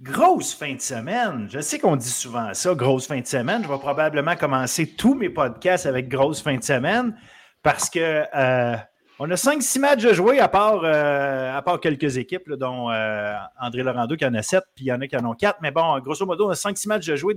[0.00, 1.48] Grosse fin de semaine.
[1.50, 3.64] Je sais qu'on dit souvent ça, grosse fin de semaine.
[3.64, 7.18] Je vais probablement commencer tous mes podcasts avec grosse fin de semaine
[7.64, 8.76] parce que euh,
[9.18, 13.34] on a 5-6 matchs à jouer à part, euh, à part quelques équipes, dont euh,
[13.60, 15.58] André Laurando qui en a 7, puis il y en a qui en ont 4.
[15.62, 17.34] Mais bon, grosso modo, on a 5-6 matchs à jouer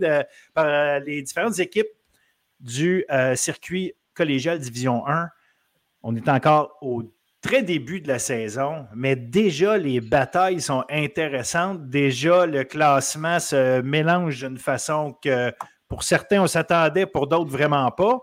[0.54, 1.88] par les différentes équipes
[2.60, 5.30] du circuit collégial Division 1.
[6.04, 7.04] On est encore au
[7.42, 11.90] très début de la saison, mais déjà les batailles sont intéressantes.
[11.90, 15.54] Déjà, le classement se mélange d'une façon que
[15.88, 18.22] pour certains, on s'attendait, pour d'autres, vraiment pas.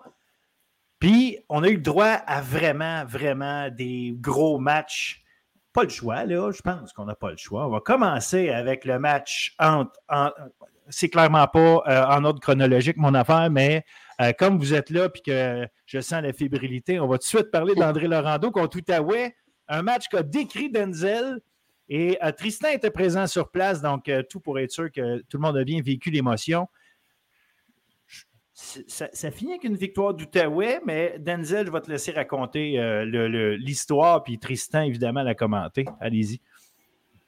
[0.98, 5.22] Puis, on a eu le droit à vraiment, vraiment des gros matchs.
[5.72, 6.50] Pas le choix, là.
[6.52, 7.66] Je pense qu'on n'a pas le choix.
[7.66, 9.92] On va commencer avec le match entre.
[10.88, 13.84] c'est clairement pas euh, en ordre chronologique, mon affaire, mais
[14.22, 17.24] euh, comme vous êtes là puis que je sens la fébrilité, on va tout de
[17.24, 19.36] suite parler d'André Laurando contre Outaouais.
[19.68, 21.40] Un match qu'a décrit Denzel.
[21.88, 25.42] Et euh, Tristan était présent sur place, donc tout pour être sûr que tout le
[25.42, 26.68] monde a bien vécu l'émotion.
[28.58, 32.78] Ça, finit avec une victoire d'Outaouais, mais Denzel, je vais te laisser raconter
[33.58, 35.84] l'histoire, puis Tristan, évidemment, l'a commenté.
[36.00, 36.40] Allez-y.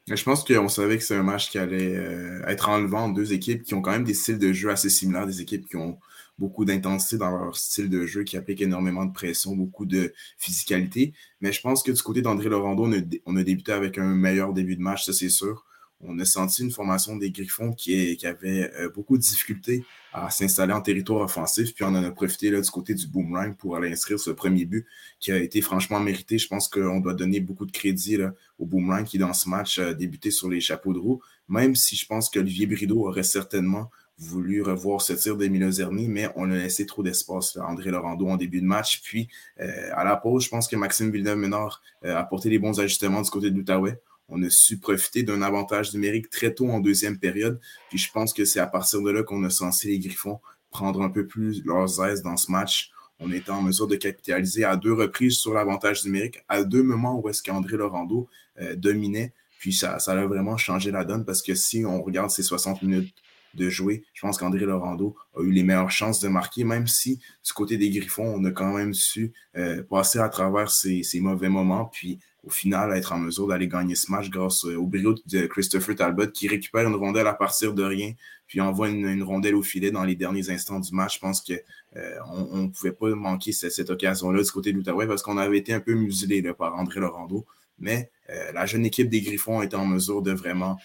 [0.09, 2.03] Je pense qu'on savait que c'est un match qui allait
[2.47, 5.43] être enlevant deux équipes qui ont quand même des styles de jeu assez similaires, des
[5.43, 5.99] équipes qui ont
[6.39, 11.13] beaucoup d'intensité dans leur style de jeu qui applique énormément de pression, beaucoup de physicalité.
[11.41, 12.89] Mais je pense que du côté d'André Laurando,
[13.27, 15.67] on a, débuté avec un meilleur début de match, ça c'est sûr.
[16.01, 20.31] On a senti une formation des Griffons qui, qui avait euh, beaucoup de difficultés à
[20.31, 21.75] s'installer en territoire offensif.
[21.75, 24.65] Puis on en a profité là, du côté du boomerang pour aller inscrire ce premier
[24.65, 24.87] but
[25.19, 26.39] qui a été franchement mérité.
[26.39, 29.79] Je pense qu'on doit donner beaucoup de crédit là, au boomerang qui, dans ce match,
[29.79, 31.21] a débuté sur les chapeaux de roue.
[31.49, 36.29] Même si je pense qu'Olivier Brideau aurait certainement voulu revoir ce tir d'Emilio Zerni, mais
[36.35, 39.01] on a laissé trop d'espace à André Laurando en début de match.
[39.03, 39.29] Puis,
[39.61, 43.23] euh, à la pause, je pense que Maxime Villeneuve-Ménard euh, a apporté les bons ajustements
[43.23, 44.01] du côté de l'Outaouais.
[44.29, 47.61] On a su profiter d'un avantage numérique très tôt en deuxième période.
[47.89, 51.03] Puis, je pense que c'est à partir de là qu'on a censé les Griffons prendre
[51.03, 52.91] un peu plus leurs aises dans ce match.
[53.21, 57.19] On était en mesure de capitaliser à deux reprises sur l'avantage numérique, à deux moments
[57.19, 58.29] où est-ce qu'André Laurando
[58.61, 59.33] euh, dominait.
[59.59, 62.83] Puis ça, ça a vraiment changé la donne parce que si on regarde ces 60
[62.83, 63.15] minutes
[63.55, 64.05] de jouer.
[64.15, 67.77] Je pense qu'André Laurando a eu les meilleures chances de marquer, même si du côté
[67.77, 72.19] des Griffons, on a quand même su euh, passer à travers ces, mauvais moments, puis
[72.49, 75.95] au final être en mesure d'aller gagner ce match grâce euh, au brio de Christopher
[75.95, 78.15] Talbot qui récupère une rondelle à partir de rien,
[78.47, 81.17] puis envoie une, rondelle au filet dans les derniers instants du match.
[81.17, 81.53] Je pense qu'on
[81.97, 85.75] euh, ne pouvait pas manquer cette, occasion-là du côté de l'Outaouais parce qu'on avait été
[85.75, 87.45] un peu muselé par André Laurando.
[87.79, 90.79] Mais euh, la jeune équipe des Griffons était en mesure de vraiment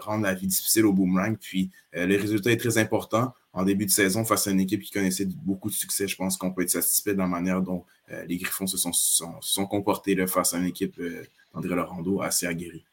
[0.00, 1.36] rendre la vie difficile au boomerang.
[1.38, 3.34] Puis le résultat est très important.
[3.54, 6.36] En début de saison, face à une équipe qui connaissait beaucoup de succès, je pense
[6.36, 7.84] qu'on peut être satisfait de la manière dont
[8.26, 11.00] les Griffons se sont, comportés face à une équipe
[11.54, 12.84] d'André Laurando assez aguerrie.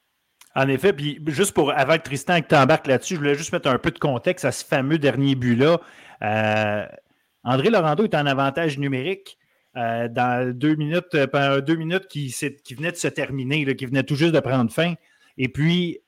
[0.55, 3.79] En effet, puis juste pour, avant que Tristan t'embarque là-dessus, je voulais juste mettre un
[3.79, 5.81] peu de contexte à ce fameux dernier but-là.
[7.43, 9.37] André Laurando est en avantage numérique.
[9.77, 14.03] Euh, dans deux minutes, euh, deux minutes qui, qui venaient de se terminer, qui venaient
[14.03, 14.95] tout juste de prendre fin.
[15.37, 15.99] Et puis,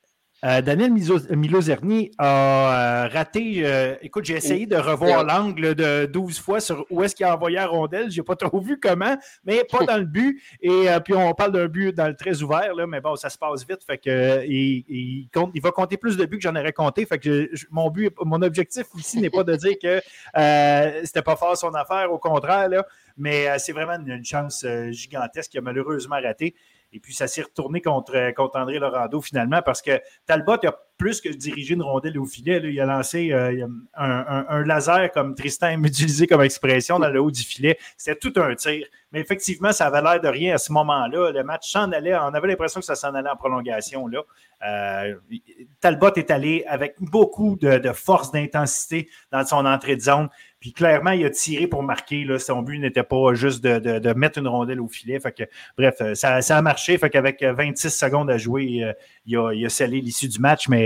[0.44, 3.98] euh, Daniel Milozerni a raté.
[4.02, 7.58] écoute, j'ai essayé de revoir l'angle de 12 fois sur où est-ce qu'il a envoyé
[7.58, 8.12] la rondelle.
[8.12, 10.42] Je n'ai pas trop vu comment, mais pas dans le but.
[10.62, 13.38] Et puis, on parle d'un but dans le très ouvert, là, mais bon, ça se
[13.38, 13.84] passe vite.
[13.86, 17.06] Fait que, il, compte, il va compter plus de buts que j'en aurais compté.
[17.06, 20.02] Fait que mon, but, mon objectif ici n'est pas de dire que
[21.06, 22.12] c'était pas fort son affaire.
[22.12, 22.86] Au contraire, là,
[23.18, 26.56] mais euh, c'est vraiment une, chance euh, gigantesque qui a malheureusement raté.
[26.94, 30.72] Et puis, ça s'est retourné contre, euh, contre André Laurando finalement parce que Talbot a
[30.98, 32.62] plus que dirigé une rondelle au filet.
[32.64, 37.42] il a lancé un, laser, comme Tristan aime utiliser comme expression, dans le haut du
[37.42, 37.78] filet.
[37.98, 38.86] C'était tout un tir.
[39.12, 41.32] Mais effectivement, ça avait l'air de rien à ce moment-là.
[41.32, 42.16] Le match s'en allait.
[42.16, 44.08] On avait l'impression que ça s'en allait en prolongation.
[44.08, 44.24] Là.
[45.82, 50.30] Talbot est allé avec beaucoup de, force, d'intensité dans son entrée de zone.
[50.60, 52.26] Puis clairement, il a tiré pour marquer.
[52.40, 55.20] Son but n'était pas juste de, mettre une rondelle au filet.
[55.20, 55.44] Fait que,
[55.78, 56.98] bref, euh, ça, a marché.
[56.98, 58.94] Fait qu'avec 26 euh, secondes à jouer, euh,
[59.26, 60.70] il, a, scellé l'issue du match.
[60.70, 60.83] Mais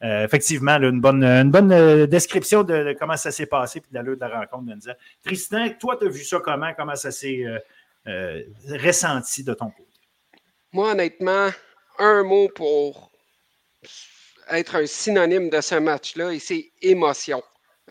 [0.00, 4.20] effectivement, une bonne, une bonne description de, comment ça s'est passé puis de l'allure de
[4.20, 4.72] la rencontre.
[5.24, 6.72] Tristan, toi, tu as vu ça comment?
[6.76, 7.44] Comment ça s'est
[8.04, 9.88] ressenti de ton côté?
[10.72, 11.48] Moi, honnêtement,
[11.98, 13.10] un mot pour
[14.50, 17.42] être un synonyme de ce match-là, et c'est émotion.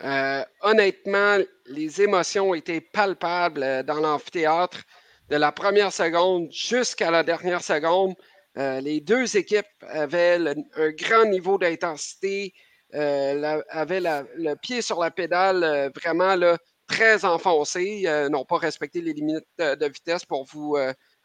[0.04, 4.82] Euh, honnêtement, les émotions étaient palpables euh, dans l'amphithéâtre
[5.30, 8.14] de la première seconde jusqu'à la dernière seconde.
[8.58, 10.38] Euh, les deux équipes avaient
[10.76, 12.54] un grand niveau d'intensité,
[12.92, 19.44] avaient le pied sur la pédale vraiment là, très enfoncés, n'ont pas respecté les limites
[19.58, 20.78] de, vitesse pour vous,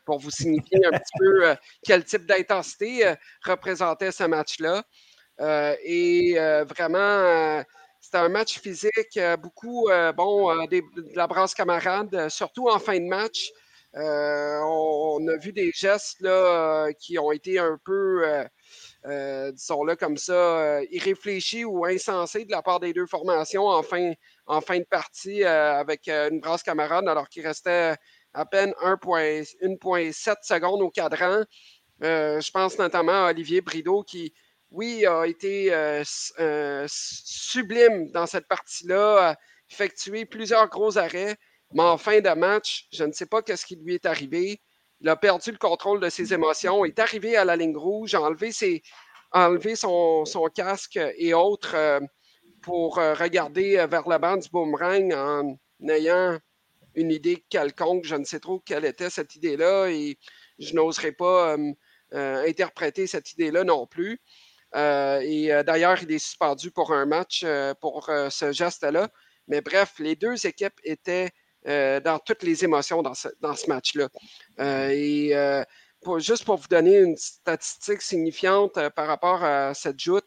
[0.05, 3.13] pour vous signifier un petit peu quel type d'intensité
[3.45, 4.83] représentait ce match-là.
[5.83, 6.35] et
[6.67, 7.63] vraiment,
[8.01, 13.51] c'était un match physique, beaucoup bon, de la brasse camarade, surtout en fin de match.
[13.93, 18.47] On, a vu des gestes là, qui ont été un peu
[19.07, 23.81] euh, disons-le comme ça, euh, irréfléchis ou insensés de la part des deux formations en
[23.81, 24.11] fin,
[24.47, 27.95] de partie euh, avec une brasse camarade alors qu'il restait
[28.33, 31.43] à peine 1,7 secondes au cadran.
[32.01, 34.33] je pense notamment à Olivier Brideau qui,
[34.69, 35.71] oui, a été
[36.87, 39.35] sublime dans cette partie-là, a
[39.69, 41.37] effectué plusieurs gros arrêts,
[41.73, 44.61] mais en fin de match, je ne sais pas ce qui lui est arrivé.
[44.99, 48.21] Il a perdu le contrôle de ses émotions, est arrivé à la ligne rouge, a
[48.21, 48.51] enlevé,
[49.75, 51.99] son, casque et autres euh,
[52.61, 55.57] pour euh, regarder euh, vers le banc du boomerang en
[55.87, 56.37] ayant
[56.93, 58.03] une idée quelconque.
[58.05, 60.19] Je ne sais trop quelle était cette idée-là et
[60.59, 61.55] je n'oserais pas
[62.11, 64.21] interpréter cette idée-là non plus.
[64.75, 67.45] et d'ailleurs, il est suspendu pour un match
[67.79, 69.09] pour ce geste-là.
[69.47, 71.31] Mais bref, les deux équipes étaient
[71.67, 73.29] euh, dans toutes les émotions dans ce,
[73.67, 74.09] match-là.
[74.59, 75.63] Euh, et euh,
[76.17, 80.25] juste pour vous donner une statistique signifiante par rapport à cette joute,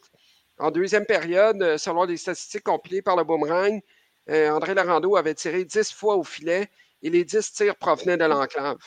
[0.58, 3.80] en deuxième période, selon les statistiques compilées par le Boomerang,
[4.28, 6.68] André Larando avait tiré 10 fois au filet
[7.02, 8.78] et les 10 tirs provenaient de l'enclave.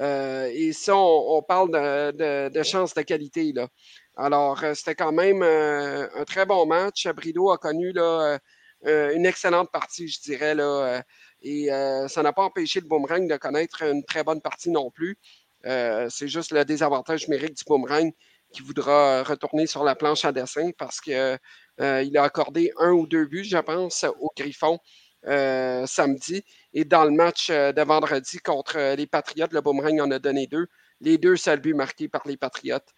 [0.00, 3.52] et ça, on, parle de, de, chance de qualité.
[3.52, 3.68] Là.
[4.16, 7.06] Alors, c'était quand même un très bon match.
[7.08, 8.38] Brido a connu là,
[8.82, 10.54] une excellente partie, je dirais.
[10.54, 11.04] Là,
[11.42, 14.90] et euh, ça n'a pas empêché le boomerang de connaître une très bonne partie non
[14.90, 15.18] plus.
[15.66, 18.12] Euh, c'est juste le désavantage numérique du boomerang
[18.52, 21.36] qui voudra retourner sur la planche à dessin parce qu'il euh,
[21.78, 24.78] a accordé un ou deux buts, je pense, au Griffon
[25.24, 26.44] samedi.
[26.74, 30.66] Et dans le match de vendredi contre les Patriotes, le boomerang en a donné deux.
[31.00, 32.88] Les deux seuls buts marqués par les Patriotes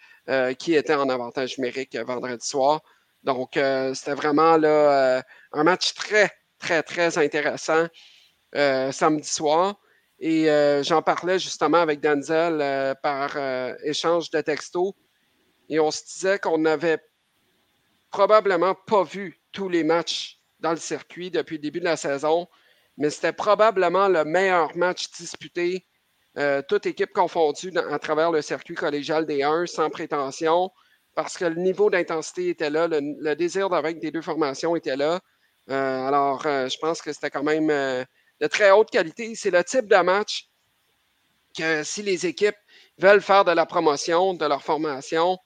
[0.59, 2.81] qui étaient en avantage numérique vendredi soir.
[3.25, 7.87] Donc, c'était vraiment là, un match très, très, très intéressant.
[8.57, 9.75] Euh, samedi soir.
[10.21, 13.37] Et euh, j'en parlais justement avec Denzel euh, par
[13.83, 14.93] échange de textos.
[15.69, 17.01] Et on se disait qu'on n'avait
[18.11, 22.47] probablement pas vu tous les matchs dans le circuit depuis le début de la saison,
[22.97, 25.85] mais c'était probablement le meilleur match disputé,
[26.69, 30.71] toute équipe confondue à travers le circuit collégial des 1, sans prétention,
[31.15, 35.21] parce que le niveau d'intensité était là, le, désir d'avec des deux formations était là.
[35.69, 38.07] alors, je pense que c'était quand même
[38.45, 39.35] de très haute qualité.
[39.35, 40.51] C'est le type de match
[41.57, 42.57] que si les équipes
[42.99, 45.39] veulent faire de la promotion, de leur formation,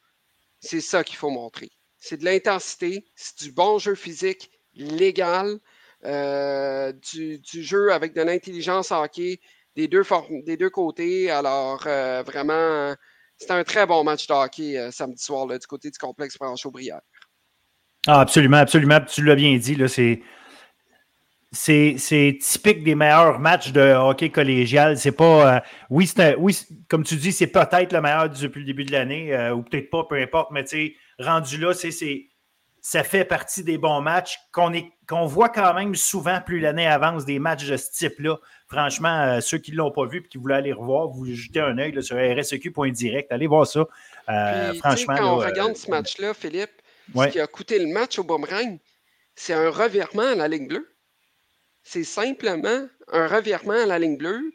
[0.61, 1.70] c'est ça qu'il faut montrer.
[1.98, 5.58] C'est de l'intensité, c'est du bon jeu physique légal,
[6.04, 9.40] euh, du, jeu avec de l'intelligence hockey
[9.76, 10.02] des deux,
[10.44, 11.30] des deux côtés.
[11.30, 12.94] Alors, euh, vraiment,
[13.37, 17.00] c'est un très bon match de hockey euh, samedi soir du côté du complexe Franche-Aubrière.
[18.06, 19.00] Ah, absolument, absolument.
[19.00, 20.20] Tu l'as bien dit, c'est
[21.50, 24.98] c'est typique des meilleurs matchs de hockey collégial.
[24.98, 25.56] C'est pas.
[25.56, 26.58] Euh, oui, oui,
[26.88, 29.90] comme tu dis, c'est peut-être le meilleur depuis le début de l'année, euh, ou peut-être
[29.90, 31.90] pas, peu importe, mais tu sais, rendu là, c'est
[32.80, 34.72] ça fait partie des bons matchs qu'on
[35.08, 38.37] qu'on voit quand même souvent plus l'année avance des matchs de ce type-là.
[38.68, 41.61] Franchement, euh, ceux qui ne l'ont pas vu et qui voulaient aller revoir, vous jetez
[41.61, 43.32] un œil sur rseq.direct.
[43.32, 43.87] Allez voir ça.
[44.78, 45.16] franchement.
[45.16, 46.70] Quand on regarde ce match-là, Philippe,
[47.14, 48.78] ce qui a coûté le match au boomerang,
[49.34, 50.88] c'est un revirement à la ligne bleue
[51.90, 54.53] c'est simplement un revirement à la ligne bleue.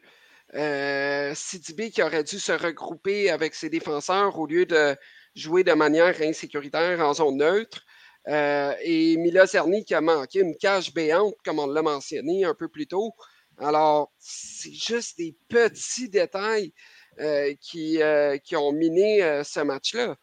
[0.56, 4.96] Euh, qui aurait dû se regrouper avec ses défenseurs au lieu de
[5.36, 7.82] jouer de manière insécuritaire en zone neutre.
[8.28, 12.54] Euh, et Mila Cerny qui a manqué une cage béante, comme on l'a mentionné un
[12.54, 13.14] peu plus tôt.
[13.58, 16.72] Alors, c'est juste des petits détails
[17.20, 20.16] euh, qui, euh, qui, ont miné ce match-là.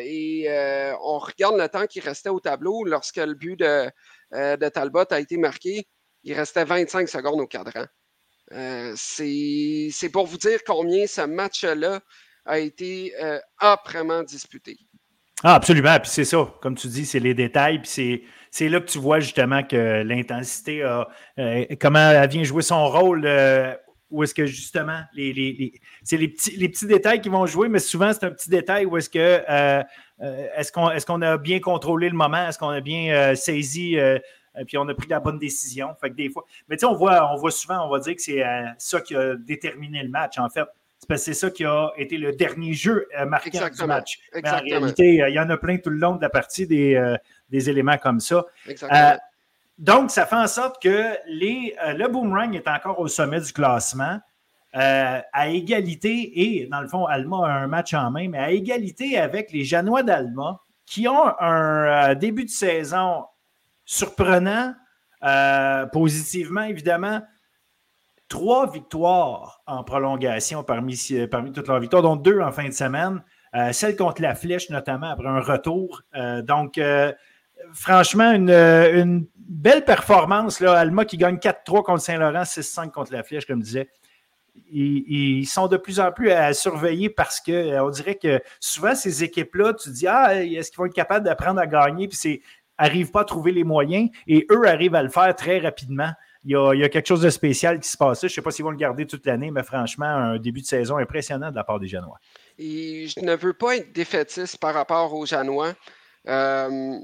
[0.00, 0.48] et
[1.02, 3.90] on regarde le temps qui restait au tableau lorsque le but de,
[4.32, 5.86] de Talbot a été marqué.
[6.24, 7.86] Il restait 25 secondes au cadran.
[8.52, 12.00] Euh, c'est pour vous dire combien ce match-là
[12.44, 14.76] a été euh, âprement disputé.
[15.42, 15.98] Ah, absolument.
[16.00, 17.80] Puis c'est ça, comme tu dis, c'est les détails.
[17.80, 21.08] Puis c'est là que tu vois justement que l'intensité a.
[21.38, 23.24] Euh, comment elle vient jouer son rôle.
[23.24, 23.74] Euh,
[24.10, 27.68] où est-ce que justement, les, les, c'est les petits, les petits détails qui vont jouer,
[27.68, 29.40] mais souvent c'est un petit détail où est-ce que
[30.58, 33.96] est-ce qu'on est a bien contrôlé le moment, est-ce qu'on a bien saisi
[34.66, 35.94] puis on a pris la bonne décision.
[36.00, 38.14] Fait que des fois, mais tu sais, on voit, on voit souvent, on va dire
[38.14, 40.38] que c'est euh, ça qui a déterminé le match.
[40.38, 40.64] En fait,
[41.16, 44.18] c'est ça qui a été le dernier jeu euh, marquant du match.
[44.34, 46.66] Mais en réalité, euh, il y en a plein tout le long de la partie
[46.66, 47.16] des,
[47.48, 48.44] des éléments comme ça.
[49.78, 54.20] donc, ça fait en sorte que les, le Boomerang est encore au sommet du classement.
[54.72, 59.18] à égalité, et dans le fond, Alma a un match en main, mais à égalité
[59.18, 63.24] avec les Janois d'Alma, qui ont un début de saison
[63.90, 64.74] surprenant,
[65.92, 67.20] positivement évidemment,
[68.30, 70.96] trois victoires en prolongation parmi,
[71.52, 73.22] toutes leurs victoires, dont deux en fin de semaine.
[73.54, 76.02] Euh, celle contre la Flèche, notamment, après un retour.
[76.14, 77.12] Euh, donc, euh,
[77.74, 80.60] franchement, une, belle performance.
[80.60, 80.78] Là.
[80.78, 83.88] Alma qui gagne 4-3 contre Saint-Laurent, 6-5 contre la Flèche, comme je disais.
[84.72, 89.74] Ils, sont de plus en plus à surveiller parce qu'on dirait que souvent, ces équipes-là,
[89.74, 92.06] tu dis Ah, est-ce qu'ils vont être capables d'apprendre à gagner?
[92.06, 92.42] Puis
[92.80, 96.12] n'arrivent pas à trouver les moyens et eux arrivent à le faire très rapidement
[96.44, 98.20] il y, a, quelque chose de spécial qui se passe.
[98.20, 100.66] Je ne sais pas s'ils vont le garder toute l'année, mais franchement, un début de
[100.66, 102.18] saison impressionnant de la part des Janois.
[102.58, 105.74] Et je ne veux pas être défaitiste par rapport aux Janois.
[106.28, 106.98] Euh,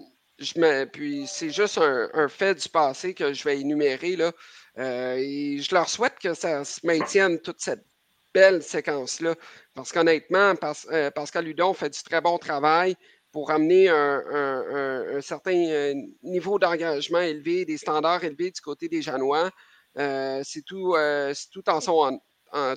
[0.93, 4.17] puis c'est juste un, fait du passé que je vais énumérer.
[4.17, 4.33] Là.
[4.79, 7.85] Euh, et je leur souhaite que ça se maintienne toute cette
[8.33, 9.35] belle séquence-là.
[9.75, 10.55] Parce qu'honnêtement,
[10.93, 12.97] euh, Pascal Hudon fait du très bon travail
[13.37, 19.51] pour amener un, certain euh, niveau d'engagement élevé, des standards élevés du côté des Janois.
[19.99, 22.19] Euh, c'est tout, euh, tout, en son,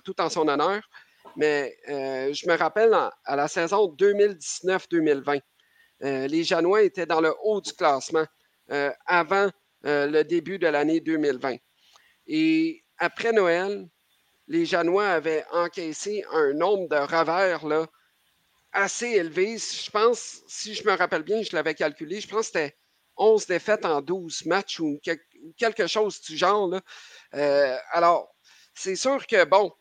[0.04, 0.82] tout en son honneur.
[1.38, 5.40] Mais je me rappelle à la saison 2019-2020,
[6.02, 8.26] les Janois étaient dans le haut du classement
[9.06, 9.50] avant
[9.84, 11.56] le début de l'année 2020.
[12.28, 13.88] Et après Noël,
[14.50, 17.88] les Janois avaient encaissé un nombre de revers là,
[18.72, 19.58] assez élevé.
[19.58, 22.78] Je pense, si je me rappelle bien, je l'avais calculé, je pense que c'était
[23.18, 25.00] 11 défaites en 12 matchs ou
[25.58, 26.74] quelque chose du genre.
[27.34, 28.34] Euh, alors,
[28.74, 29.74] c'est sûr que, bon,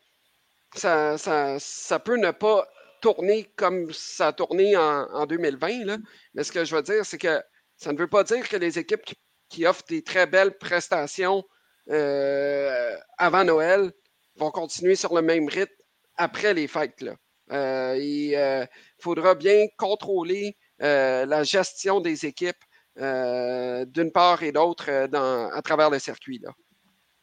[0.75, 2.69] ça, ça, peut ne pas
[3.01, 5.99] tourner comme ça a tourné en, 2020, là.
[6.35, 7.41] mais ce que je veux dire, c'est que
[7.77, 9.05] ça ne veut pas dire que les équipes
[9.49, 11.45] qui, offrent des très belles prestations
[11.91, 13.93] euh, avant Noël
[14.37, 15.73] vont continuer sur le même rythme
[16.17, 17.01] après les fêtes.
[17.01, 17.15] Là.
[17.51, 18.67] Euh, il euh,
[18.99, 22.57] faudra bien contrôler euh, la gestion des équipes
[23.01, 26.41] d'une part et d'autre à travers le circuit.
[26.43, 26.51] Là.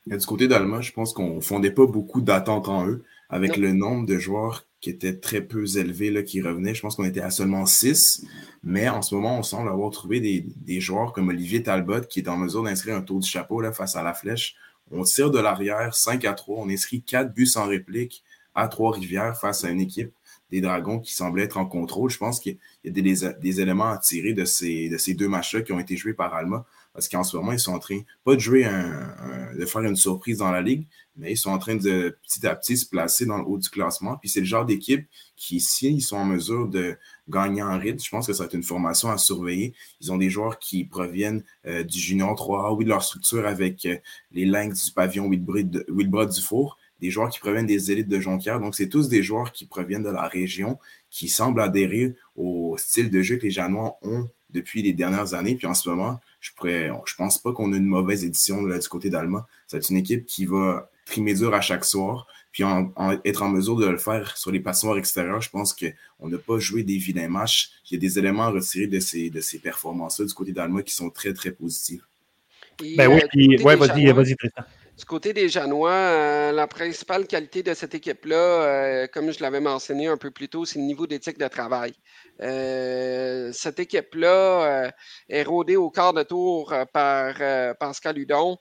[0.05, 3.73] du côté d'Alma, je pense qu'on ne fondait pas beaucoup d'attentes en eux avec le
[3.73, 6.73] nombre de joueurs qui étaient très peu élevés là, qui revenaient.
[6.73, 8.25] Je pense qu'on était à seulement 6,
[8.63, 12.29] mais en ce moment, on semble avoir trouvé des, joueurs comme Olivier Talbot qui est
[12.29, 14.55] en mesure d'inscrire un tour du chapeau là, face à la flèche.
[14.91, 18.23] On tire de l'arrière 5 à 3, on inscrit 4 buts sans réplique
[18.55, 20.11] à Trois-Rivières face à une équipe
[20.51, 22.09] des Dragons qui semblait être en contrôle.
[22.09, 25.61] Je pense qu'il y a des, éléments à tirer de ces, de ces deux matchs-là
[25.61, 26.65] qui ont été joués par Alma.
[26.93, 30.37] Parce qu'en ce moment, ils sont en train, pas de jouer, de faire une surprise
[30.37, 30.87] dans la ligue,
[31.17, 33.69] mais ils sont en train de petit à petit se placer dans le haut du
[33.69, 34.15] classement.
[34.15, 38.09] Puis c'est le genre d'équipe qui, s'ils sont en mesure de gagner en rythme, je
[38.09, 39.73] pense que ça va être une formation à surveiller.
[39.99, 43.85] Ils ont des joueurs qui proviennent euh, du Junior 3A, oui, de leur structure avec
[43.85, 43.97] euh,
[44.31, 48.59] les Lynx du pavillon Wilbrod du Four des joueurs qui proviennent des élites de Jonquière.
[48.59, 50.79] Donc, c'est tous des joueurs qui proviennent de la région,
[51.09, 55.55] qui semblent adhérer au style de jeu que les Janois ont depuis les dernières années.
[55.55, 58.87] Puis en ce moment, je ne je pense pas qu'on a une mauvaise édition du
[58.87, 59.45] côté d'Alma.
[59.67, 62.63] C'est une équipe qui va trimer dur à chaque soir, puis
[63.25, 65.41] être en mesure de le faire sur les passoires extérieures.
[65.41, 67.71] Je pense qu'on n'a pas joué des vilains matchs.
[67.89, 70.81] Il y a des éléments à retirer de ces, de ces performances-là du côté d'Alma
[70.81, 72.07] qui sont très, très positifs.
[72.97, 74.63] ben oui, euh, puis, ouais, vas-y, vas-y, Tristan.
[74.97, 79.59] Du côté des Janois, euh, la principale qualité de cette équipe-là, euh, comme je l'avais
[79.59, 81.93] mentionné un peu plus tôt, c'est le niveau d'éthique de travail.
[82.41, 84.93] Euh, cette équipe-là
[85.27, 87.35] est rodée au quart de tour par
[87.77, 88.57] Pascal Hudon,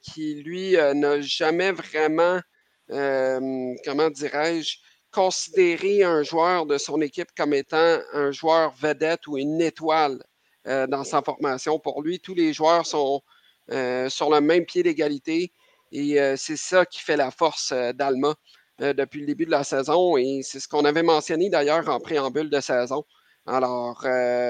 [0.00, 2.40] qui, lui, n'a jamais vraiment,
[2.88, 4.76] comment dirais-je,
[5.10, 10.22] considéré un joueur de son équipe comme étant un joueur vedette ou une étoile
[10.64, 11.80] dans sa formation.
[11.80, 13.22] Pour lui, tous les joueurs sont
[13.70, 15.52] sur le même pied d'égalité.
[15.92, 18.34] Et euh, c'est ça qui fait la force euh, d'Alma
[18.78, 20.16] depuis le début de la saison.
[20.16, 23.04] Et c'est ce qu'on avait mentionné d'ailleurs en préambule de saison.
[23.46, 24.04] Alors,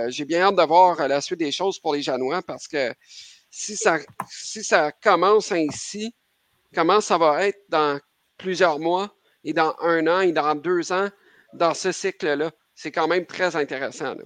[0.08, 2.94] j'ai bien hâte de voir la suite des choses pour les Janois parce que
[3.50, 3.98] si ça,
[4.30, 6.14] si ça commence ainsi,
[6.74, 8.00] comment ça va être dans
[8.38, 9.14] plusieurs mois
[9.44, 11.10] et dans un an et dans deux ans
[11.52, 12.52] dans ce cycle-là?
[12.74, 14.14] C'est quand même très intéressant.
[14.14, 14.24] Là.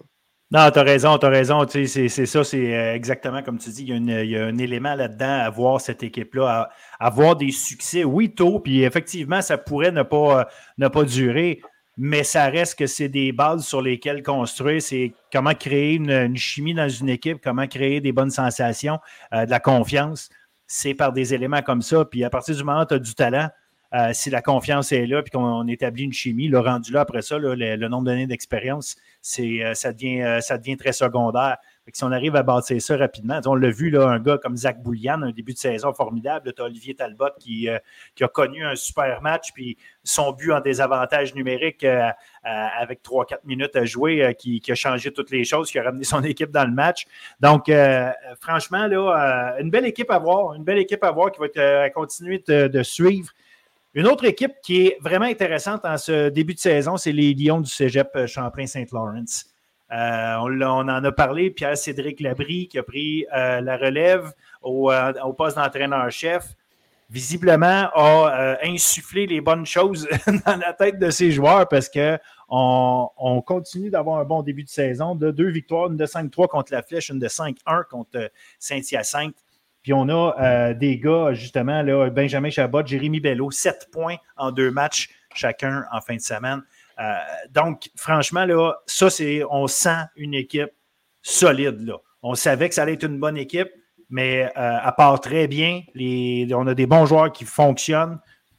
[0.53, 1.67] Non, tu as raison, tu as raison.
[1.69, 3.83] C'est ça, c'est euh, exactement comme tu dis.
[3.83, 6.71] Il y a, un élément là-dedans à voir cette équipe-là,
[7.01, 10.45] à, avoir des succès, oui, tôt, puis effectivement, ça pourrait ne pas, euh,
[10.79, 11.61] ne pas durer,
[11.97, 14.81] mais ça reste que c'est des bases sur lesquelles construire.
[14.81, 19.01] C'est comment créer une, chimie dans une équipe, comment créer des bonnes sensations,
[19.33, 20.29] euh, de la confiance.
[20.69, 22.05] C'est par des éléments comme ça.
[22.05, 23.49] Puis à partir du moment où tu as du talent,
[23.97, 27.23] euh, si la confiance est là, puis qu'on établit une chimie, le rendu là, après
[27.23, 28.97] ça, le, nombre d'années d'expérience,
[29.39, 31.57] euh, ça, devient, euh, ça devient très secondaire.
[31.93, 34.83] si on arrive à bâtir ça rapidement, on l'a vu, là, un gars comme Zach
[34.83, 36.53] Boulian, un début de saison formidable.
[36.53, 37.69] Tu as Olivier Talbot qui,
[38.15, 41.87] qui, a connu un super match, puis son but en désavantage numérique
[42.43, 46.23] avec 3-4 minutes à jouer, qui, a changé toutes les choses, qui a ramené son
[46.23, 47.07] équipe dans le match.
[47.41, 47.71] Donc,
[48.41, 52.43] franchement, là, une belle équipe à voir, une belle équipe à voir qui va continuer
[52.47, 53.33] de suivre.
[53.97, 57.63] Une autre équipe qui est vraiment intéressante en ce début de saison, c'est les Lions
[57.63, 59.25] du Cégep euh, Champlain-Saint-Laurent.
[59.91, 64.93] Euh, on, en a parlé, Pierre-Cédric Labry qui a pris euh, la relève au,
[65.33, 66.45] poste d'entraîneur-chef,
[67.09, 70.07] visiblement a insufflé les bonnes choses
[70.47, 74.69] dans la tête de ses joueurs parce qu'on on continue d'avoir un bon début de
[74.69, 79.46] saison de deux victoires, une de 5-3 contre la Flèche, une de 5-1 contre Saint-Hyacinthe.
[79.87, 84.51] Puis on a euh, des gars, justement, là, Benjamin Chabot, Jérémy Bello, sept points en
[84.51, 86.61] deux matchs chacun en fin de semaine.
[86.99, 87.15] Euh,
[87.53, 90.73] donc, franchement, là, ça, c'est, on sent une équipe
[91.23, 91.83] solide.
[91.83, 91.99] Là.
[92.25, 93.69] On savait que ça allait être une bonne équipe,
[94.11, 98.19] mais euh, à part très bien, on a des bons joueurs qui fonctionnent.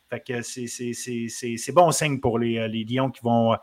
[0.09, 3.57] Fait que c'est, bon signe pour les, les, Lions qui vont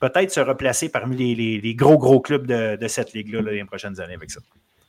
[0.00, 4.32] peut-être se replacer parmi les, gros, gros clubs de, cette ligue-là les prochaines années avec
[4.32, 4.40] ça.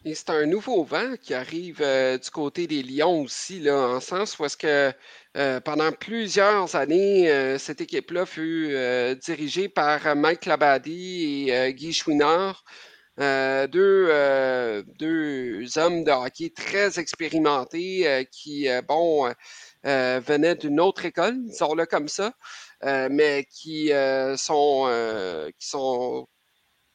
[0.06, 4.00] Et c'est un nouveau vent qui arrive euh, du côté des Lions aussi, là, en
[4.00, 4.94] sens où est-ce que
[5.36, 8.74] euh, pendant plusieurs années, euh, cette équipe-là fut
[9.22, 12.64] dirigée par Mike Labadie et Guy Chouinard,
[13.18, 19.34] deux, deux, hommes de hockey très expérimentés qui, bon,
[19.84, 22.34] venaient d'une autre école, disons-le comme ça,
[22.84, 23.92] mais qui,
[24.38, 26.28] sont, qui sont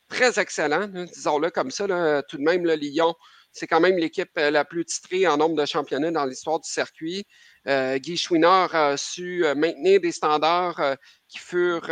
[0.08, 1.86] très excellent, disons-le comme ça.
[2.28, 3.14] Tout de même, le Lyon,
[3.54, 6.68] c'est quand même l'équipe euh, la plus titrée en nombre de championnats dans l'histoire du
[6.68, 7.24] circuit.
[7.68, 10.96] Euh, Guy Chouinard a su euh, maintenir des standards
[11.28, 11.90] qui furent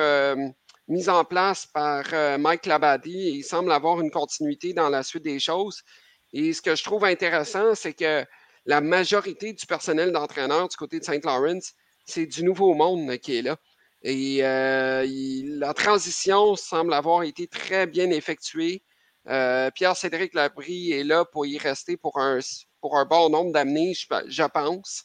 [0.88, 2.04] mis en place par
[2.38, 5.82] Mike Labadie et il semble avoir une continuité dans la suite des choses.
[6.32, 8.24] Et ce que je trouve intéressant, c'est que
[8.66, 11.72] la majorité du personnel d'entraîneur du côté de Saint Lawrence,
[12.04, 13.56] c'est du nouveau monde qui est là.
[14.02, 15.06] Et euh,
[15.58, 18.82] la transition semble avoir été très bien effectuée.
[19.28, 22.40] Euh, Pierre-Cédric Labrie est là pour y rester pour un,
[22.80, 25.04] pour un bon nombre d'années, je, pense.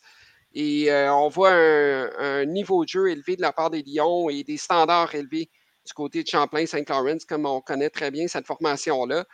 [0.54, 4.44] Et euh, on voit un, niveau de jeu élevé de la part des Lions et
[4.44, 5.52] des standards élevés
[5.86, 9.26] du côté de Champlain-Saint-Laurent, comme on connaît très bien cette formation-là.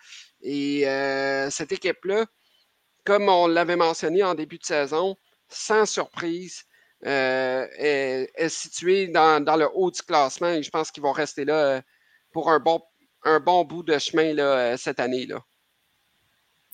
[0.41, 0.83] Et
[1.49, 2.25] cette équipe-là,
[3.05, 5.15] comme on l'avait mentionné en début de saison,
[5.47, 6.65] sans surprise,
[7.05, 11.55] euh, est, situé dans, le haut du classement et je pense qu'ils vont rester là
[11.55, 11.81] euh,
[12.31, 12.81] pour un bon,
[13.23, 15.25] un bon bout de chemin euh, cette année.
[15.25, 15.43] Là.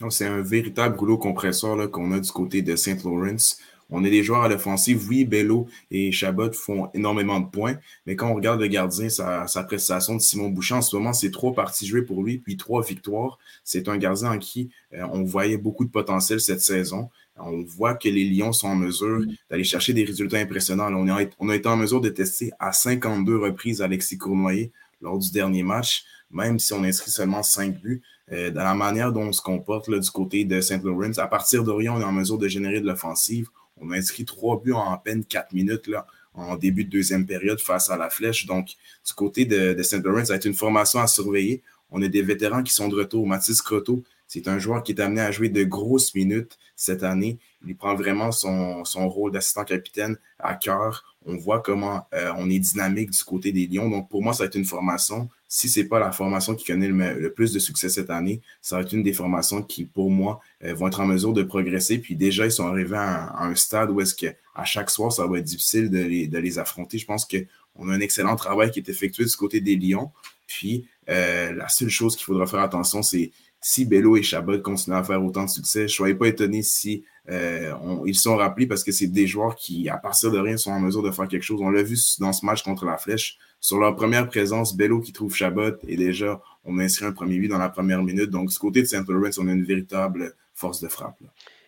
[0.10, 3.04] C'est un véritable rouleau compresseur qu'on a du côté de St.
[3.04, 3.60] Lawrence.
[3.90, 5.04] On a des joueurs à l'offensive.
[5.10, 9.48] Oui, Bello et Chabot font énormément de points, mais quand on regarde le gardien, sa,
[9.48, 12.56] sa prestation de Simon Bouchard, en ce moment, c'est trois parties jouées pour lui, puis
[12.56, 13.40] trois victoires.
[13.64, 17.10] C'est un gardien en qui on voyait beaucoup de potentiel cette saison
[17.42, 20.94] on voit que les Lions sont en mesure d'aller chercher des résultats impressionnants.
[20.94, 21.10] on,
[21.50, 24.72] a, été en mesure de tester à 52 reprises Alexis Cournoyer
[25.02, 28.02] lors du dernier match, même si on inscrit seulement 5 buts.
[28.32, 30.84] Euh, dans la manière dont on se comporte du côté de St.
[30.84, 33.50] Lawrence, à partir d'Orion, on est en mesure de générer de l'offensive.
[33.78, 37.26] On a inscrit 3 buts en à peine 4 minutes là, en début de deuxième
[37.26, 38.46] période face à la flèche.
[38.46, 40.04] Donc, du côté de, de St.
[40.04, 41.64] Lawrence, ça a été une formation à surveiller.
[41.92, 43.26] On a des vétérans qui sont de retour.
[43.26, 47.38] Mathis Croteau, c'est un joueur qui est amené à jouer de grosses minutes cette année.
[47.68, 51.18] Il prend vraiment son, rôle d'assistant capitaine à cœur.
[51.26, 53.90] On voit comment euh, on est dynamique du côté des Lions.
[53.90, 55.30] Donc, pour moi, ça va être une formation.
[55.50, 58.78] Si ce n'est pas la formation qui connaît le, plus de succès cette année, ça
[58.78, 61.98] va être une des formations qui, pour moi, euh, vont être en mesure de progresser.
[61.98, 65.38] Puis déjà, ils sont arrivés à un, stade où est-ce qu'à chaque soir, ça va
[65.40, 66.98] être difficile de les, affronter.
[66.98, 70.12] Je pense qu'on a un excellent travail qui est effectué du côté des Lions.
[70.48, 73.32] Puis, euh, la seule chose qu'il faudra faire attention, c'est
[73.62, 76.62] si Bello et Chabot continuent à faire autant de succès, je ne serais pas étonné
[76.62, 77.74] si euh,
[78.06, 80.80] ils sont rappelés parce que c'est des joueurs qui, à partir de rien, sont en
[80.80, 81.60] mesure de faire quelque chose.
[81.62, 83.38] On l'a vu dans ce match contre la Flèche.
[83.60, 87.50] Sur leur première présence, Bello qui trouve Chabot et déjà, on inscrit un premier but
[87.50, 88.30] dans la première minute.
[88.30, 91.20] Donc, du côté de Saint Laurent, on a une véritable force de frappe.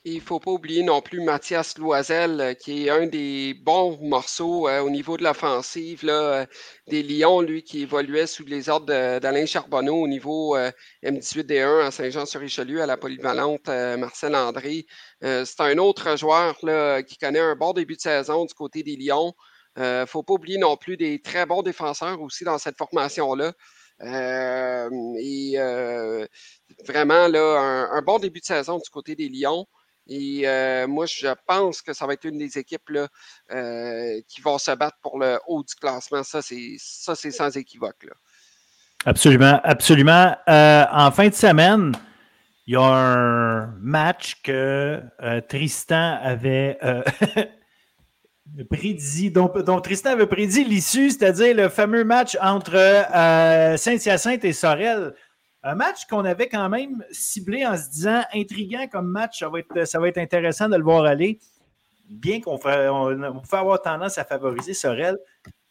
[0.03, 3.99] Il ne faut pas oublier non plus Mathias Loisel, euh, qui est un des bons
[4.01, 6.43] morceaux euh, au niveau de l'offensive euh,
[6.87, 8.87] des Lions, lui qui évoluait sous les ordres
[9.19, 10.57] d'Alain Charbonneau au niveau
[11.03, 14.87] M18D1 à Saint-Jean-sur-Richelieu à la polyvalente Marcel André.
[15.21, 16.57] C'est un autre joueur
[17.05, 19.33] qui connaît un bon début de saison du côté des Lions.
[19.77, 23.53] Il ne faut pas oublier non plus des très bons défenseurs aussi dans cette formation-là.
[24.03, 25.57] et
[26.87, 29.67] vraiment là, un, bon début de saison du côté des Lions.
[30.07, 33.07] Et euh, moi, je pense que ça va être une des équipes là,
[33.51, 36.23] euh, qui vont se battre pour le haut du classement.
[36.23, 38.07] Ça, c'est, sans équivoque.
[39.05, 40.35] Absolument, absolument.
[40.49, 41.93] Euh, en fin de semaine,
[42.67, 45.01] il y a un match que
[45.49, 46.77] Tristan avait
[48.69, 49.49] prédit, dont,
[49.81, 52.73] Tristan avait prédit l'issue, c'est-à-dire le fameux match entre
[53.77, 55.13] Saint-Hyacinthe et Sorel.
[55.63, 60.07] Un match qu'on avait quand même ciblé en se disant intriguant comme match, ça va
[60.07, 61.39] être, intéressant de le voir aller.
[62.09, 65.17] Bien qu'on on, pouvait avoir tendance à favoriser Sorel,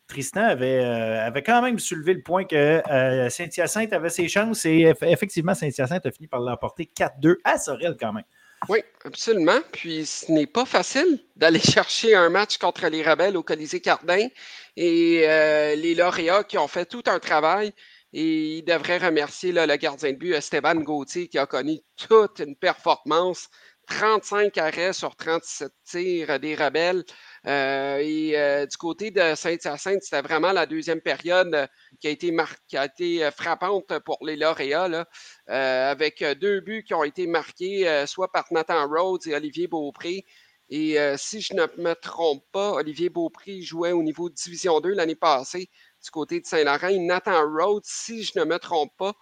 [0.07, 4.93] Tristan avait, euh, quand même soulevé le point que euh, Saint-Hyacinthe avait ses chances et
[5.03, 8.25] effectivement, Saint-Hyacinthe a fini par l'emporter 4-2 à Sorel quand même.
[8.69, 9.59] Oui, absolument.
[9.73, 14.29] Puis ce n'est pas facile d'aller chercher un match contre les Rebelles au Colisée Cardin
[14.77, 17.73] et euh, les lauréats qui ont fait tout un travail.
[18.13, 22.57] Et il devrait remercier le gardien de but, Esteban Gauthier, qui a connu toute une
[22.57, 23.49] performance.
[23.91, 27.05] 35 arrêts sur 37 tirs des rebelles.
[27.47, 31.67] Euh, et euh, du côté de Saint-Hyacinthe, c'était vraiment la deuxième période euh,
[32.01, 32.35] qui a été,
[32.69, 35.07] qui a été frappante pour les lauréats,
[35.47, 40.25] avec deux buts qui ont été marqués soit par Nathan Rhodes et Olivier Beaupré.
[40.69, 44.91] Et si je ne me trompe pas, Olivier Beaupré jouait au niveau de Division 2
[44.91, 45.69] l'année passée
[46.03, 46.91] du côté de Saint-Laurent.
[47.01, 49.15] Nathan Rhodes, si je ne me trompe pas,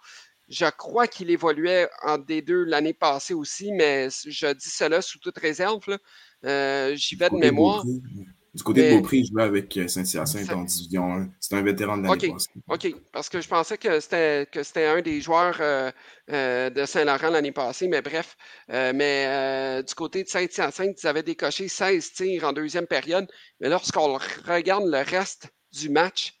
[0.49, 5.37] je crois qu'il évoluait en D2 l'année passée aussi, mais je dis cela sous toute
[5.37, 5.97] réserve.
[6.45, 7.85] Euh, j'y vais de mémoire.
[8.51, 11.29] Du côté de Beaupré, il jouait avec euh, Saint-Hyacinthe en Division 1.
[11.39, 12.49] C'est un vétéran de l'année passée.
[12.67, 15.91] OK, parce que je pensais que c'était un des joueurs euh,
[16.71, 18.35] de Saint-Laurent l'année passée, mais bref.
[18.69, 23.27] mais du côté de Saint-Hyacinthe, ils avaient décoché 16 tirs en deuxième période.
[23.59, 24.17] Mais lorsqu'on
[24.47, 26.38] regarde le reste du match,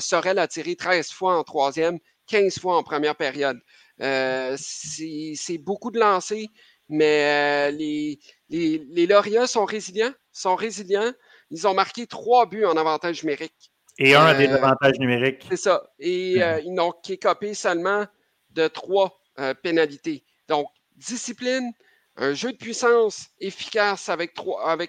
[0.00, 3.60] Sorel a tiré 13 fois en troisième, 15 fois en première période.
[4.00, 6.46] Euh, c'est beaucoup de lancers,
[6.88, 8.18] mais euh, les,
[8.48, 11.12] les, lauréats sont résilients, sont résilients.
[11.50, 13.72] Ils ont marqué trois buts en avantage numérique.
[13.98, 15.44] Et un des euh, avantages numériques.
[15.50, 15.82] C'est ça.
[15.98, 18.06] Et ils n'ont qu'écopé seulement
[18.50, 19.20] de trois
[19.62, 20.24] pénalités.
[20.48, 21.72] Donc, discipline,
[22.20, 24.38] un jeu de puissance efficace avec,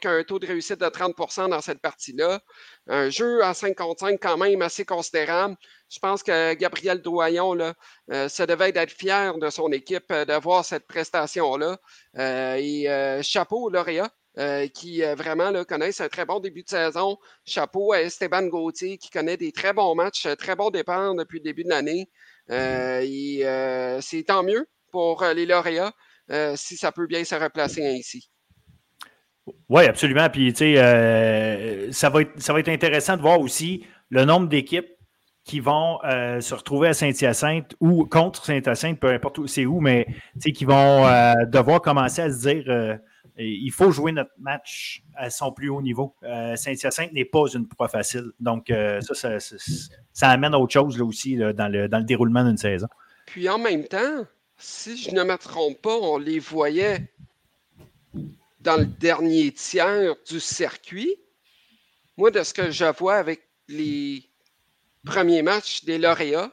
[0.06, 2.42] un taux de réussite de 30% dans cette partie-là.
[2.88, 5.56] Un jeu à 5 contre 5 quand même assez considérable.
[5.90, 7.74] Je pense que Gabriel Doyon, là,
[8.12, 11.78] euh, ça devait être fier de son équipe euh, d'avoir cette prestation-là.
[12.18, 14.12] Euh, et chapeau lauréat.
[14.74, 17.18] qui vraiment connaissent un très bon début de saison.
[17.46, 21.46] Chapeau à Esteban Gauthier qui connaît des très bons matchs, très bons départs depuis le
[21.46, 22.10] début de l'année.
[24.02, 25.94] c'est tant mieux pour les lauréats.
[26.30, 28.30] Euh, si ça peut bien se replacer ainsi.
[29.70, 30.30] Oui, absolument.
[30.30, 34.24] Puis, tu sais, euh, ça, va être, ça va être intéressant de voir aussi le
[34.24, 34.90] nombre d'équipes
[35.44, 39.82] qui vont euh, se retrouver à Saint-Hyacinthe ou contre Saint-Hyacinthe, peu importe où c'est où,
[39.82, 40.06] mais
[40.40, 41.04] qui vont
[41.48, 43.00] devoir commencer à se dire
[43.38, 46.16] il faut jouer notre match à son plus haut niveau.
[46.22, 48.26] Saint-Hyacinthe n'est pas une proie facile.
[48.40, 49.40] Donc, ça,
[50.14, 52.88] ça, amène à autre chose là, aussi dans, le, dans le déroulement d'une saison.
[53.26, 54.26] Puis en même temps,
[54.62, 57.12] si je ne me trompe pas, on les voyait
[58.60, 61.16] dans le dernier tiers du circuit.
[62.18, 64.30] Moi, de ce que je vois avec les
[65.04, 66.52] premiers matchs des lauréats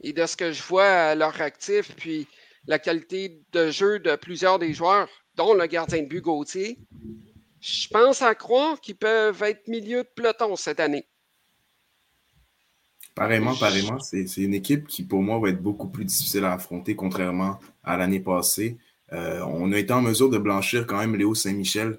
[0.00, 2.26] et de ce que je vois à leur actif, puis
[2.66, 6.24] la qualité de jeu de plusieurs des joueurs, dont le gardien de but
[7.60, 11.06] je pense à croire qu'ils peuvent être milieu de peloton cette année.
[13.14, 14.00] Pareillement, pareillement.
[14.00, 17.96] C'est une équipe qui, pour moi, va être beaucoup plus difficile à affronter, contrairement à
[17.96, 18.76] l'année passée.
[19.12, 21.98] Euh, on a été en mesure de blanchir quand même Léo Saint-Michel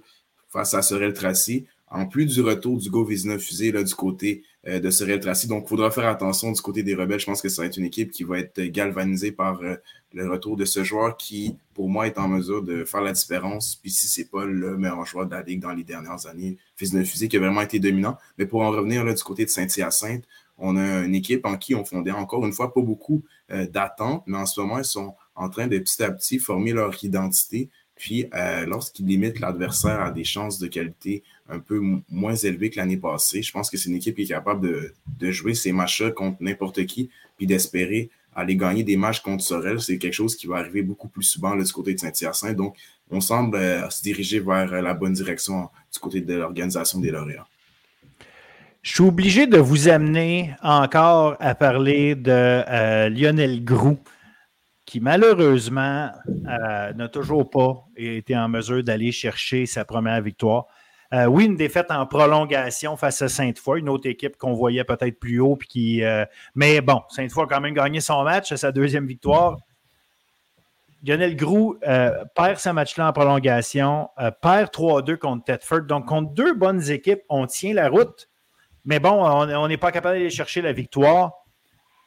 [0.49, 4.43] face à Sorel Tracy, en plus du retour du Go 19 fusée là, du côté
[4.67, 5.47] euh, de Sorel Tracy.
[5.47, 7.19] Donc, il faudra faire attention du côté des rebelles.
[7.19, 9.75] Je pense que ça va être une équipe qui va être galvanisée par euh,
[10.13, 13.75] le retour de ce joueur qui, pour moi, est en mesure de faire la différence.
[13.75, 16.91] Puis si c'est pas le meilleur joueur de la Ligue dans les dernières années, Fils
[16.91, 18.17] de fusée qui a vraiment été dominant.
[18.37, 20.25] Mais pour en revenir là, du côté de Saint-Hyacinthe,
[20.57, 24.23] on a une équipe en qui on fondait encore une fois pas beaucoup euh, d'attentes,
[24.25, 27.69] mais en ce moment, ils sont en train de petit à petit former leur identité.
[27.95, 32.77] Puis, euh, lorsqu'ils limitent l'adversaire à des chances de qualité un peu moins élevées que
[32.77, 36.11] l'année passée, je pense que c'est une équipe qui est capable de, jouer ces matchs-là
[36.11, 39.79] contre n'importe qui, puis d'espérer aller gagner des matchs contre Sorel.
[39.79, 42.57] C'est quelque chose qui va arriver beaucoup plus souvent du côté de Saint-Hyacinthe.
[42.57, 42.75] Donc,
[43.09, 47.47] on semble euh, se diriger vers la bonne direction du côté de l'organisation des lauréats.
[48.85, 53.97] Je suis obligé de vous amener encore à parler de euh, Lionel Groux,
[54.85, 56.11] qui malheureusement
[56.47, 60.67] euh, n'a toujours pas été en mesure d'aller chercher sa première victoire.
[61.13, 65.19] Euh, oui, une défaite en prolongation face à Sainte-Foy, une autre équipe qu'on voyait peut-être
[65.19, 65.55] plus haut.
[65.55, 66.03] Puis qui,
[66.53, 69.57] mais bon, Sainte-Foy a quand même gagné son match, sa deuxième victoire.
[71.03, 71.75] Lionel Groux
[72.35, 74.09] perd ce match-là en prolongation,
[74.43, 75.81] perd 3-2 contre Tedford.
[75.87, 78.29] Donc, contre deux bonnes équipes, on tient la route.
[78.85, 81.33] Mais bon, on n'est pas capable d'aller chercher la victoire.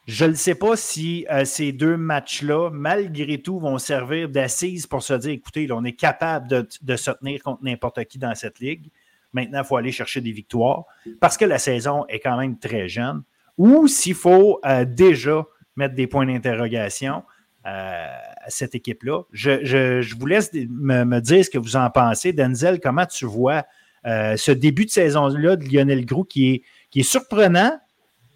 [0.07, 5.03] Je ne sais pas si euh, ces deux matchs-là, malgré tout, vont servir d'assise pour
[5.03, 8.89] se dire écoutez, on est capable de, se tenir contre n'importe qui dans cette ligue.
[9.33, 10.85] Maintenant, il faut aller chercher des victoires
[11.19, 13.21] parce que la saison est quand même très jeune.
[13.59, 17.23] Ou s'il faut euh, déjà mettre des points d'interrogation
[17.67, 19.23] euh, à cette équipe-là.
[19.31, 22.33] Je, vous laisse me, dire ce que vous en pensez.
[22.33, 23.65] Denzel, comment tu vois
[24.05, 27.71] ce début de saison-là de Lionel Groux qui est, qui est surprenant,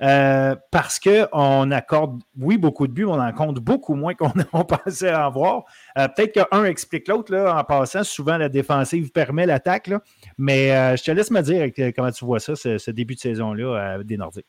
[0.03, 4.31] euh, parce qu'on accorde, oui, beaucoup de buts, mais on en compte beaucoup moins qu'on
[4.65, 5.63] pensait en voir.
[5.97, 8.03] Euh, peut-être qu'un explique l'autre en passant.
[8.03, 9.89] Souvent, la défensive permet l'attaque.
[10.37, 14.03] Mais euh, je te laisse me dire comment tu vois ça, ce, début de saison-là
[14.03, 14.47] des Nordiques.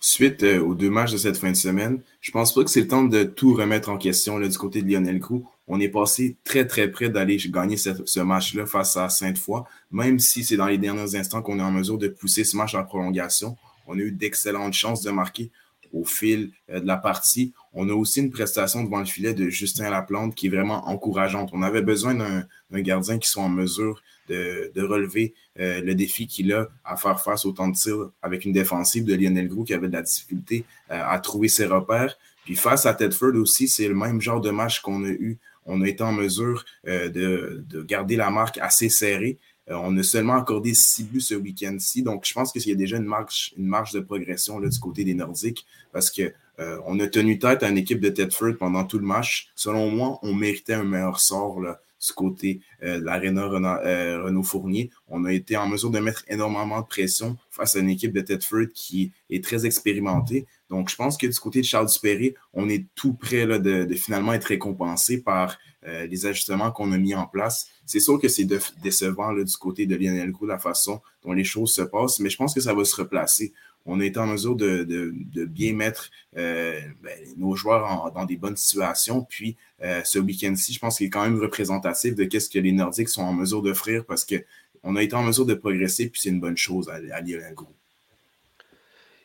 [0.00, 2.88] Suite aux deux matchs de cette fin de semaine, je pense pas que c'est le
[2.88, 5.48] temps de tout remettre en question du côté de Lionel Crou.
[5.66, 10.18] On est passé très, très près d'aller gagner ce, ce match-là face à Sainte-Foy, même
[10.18, 12.84] si c'est dans les derniers instants qu'on est en mesure de pousser ce match en
[12.84, 13.56] prolongation.
[13.86, 15.50] On a eu d'excellentes chances de marquer
[15.92, 17.52] au fil euh, de la partie.
[17.72, 21.50] On a aussi une prestation devant le filet de Justin Laplante qui est vraiment encourageante.
[21.52, 26.52] On avait besoin d'un gardien qui soit en mesure de, relever euh, le défi qu'il
[26.52, 29.74] a à faire face au temps de tir avec une défensive de Lionel Grou qui
[29.74, 32.16] avait de la difficulté euh, à trouver ses repères.
[32.44, 35.38] Puis face à Tedford aussi, c'est le même genre de match qu'on a eu.
[35.66, 39.38] On a été en mesure de, de, garder la marque assez serrée.
[39.70, 42.02] Euh, on a seulement accordé six buts ce week-end-ci.
[42.02, 45.04] Donc, je pense qu'il y a déjà une marge, une de progression là, du côté
[45.04, 48.84] des Nordiques parce que euh, on a tenu tête à une équipe de Tedford pendant
[48.84, 49.50] tout le match.
[49.54, 54.90] Selon moi, on méritait un meilleur sort là, du côté euh, de l'aréna Renault, Fournier.
[55.08, 58.20] On a été en mesure de mettre énormément de pression face à une équipe de
[58.20, 60.46] Tedford qui est très expérimentée.
[60.70, 64.32] Donc, je pense que du côté de Charles Dupéré, on est tout près de, finalement
[64.32, 67.68] être récompensé par les ajustements qu'on a mis en place.
[67.86, 68.46] C'est sûr que c'est
[68.82, 72.36] décevant du côté de Lionel Gros, la façon dont les choses se passent, mais je
[72.36, 73.54] pense que ça va se replacer.
[73.88, 75.12] On a été en mesure de,
[75.46, 79.24] bien mettre euh, ben, nos joueurs dans des bonnes situations.
[79.24, 82.72] Puis euh, ce week-end-ci, je pense qu'il est quand même représentatif de ce que les
[82.72, 86.28] Nordiques sont en mesure d'offrir parce qu'on a été en mesure de progresser, puis c'est
[86.28, 87.74] une bonne chose à, à Lionel Gros.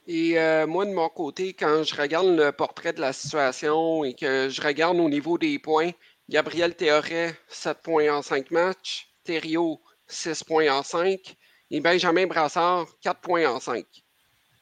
[0.07, 4.13] Et euh, moi, de mon côté, quand je regarde le portrait de la situation et
[4.13, 5.91] que je regarde au niveau des points,
[6.29, 9.07] Gabriel Théoret, 7 points en 5 matchs.
[9.23, 11.35] Thériault, 6 points en 5.
[11.71, 13.85] Et Benjamin Brassard, 4 points en 5.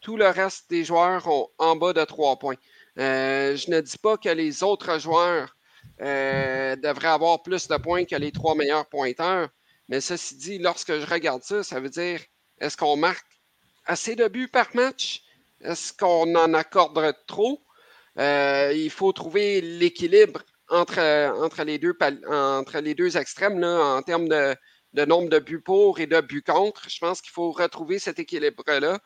[0.01, 2.55] Tout le reste des joueurs ont en bas de 3 points.
[2.99, 5.55] Euh, je ne dis pas que les autres joueurs
[6.01, 9.49] euh, devraient avoir plus de points que les trois meilleurs pointeurs,
[9.87, 12.19] mais ceci dit, lorsque je regarde ça, ça veut dire
[12.59, 13.39] est-ce qu'on marque
[13.85, 15.23] assez de buts par match?
[15.61, 17.61] Est-ce qu'on en accorde trop?
[18.19, 20.99] Euh, il faut trouver l'équilibre entre,
[21.41, 21.97] entre, les, deux,
[22.27, 26.43] entre les deux extrêmes là, en termes de, nombre de buts pour et de buts
[26.43, 26.89] contre.
[26.89, 28.99] Je pense qu'il faut retrouver cet équilibre-là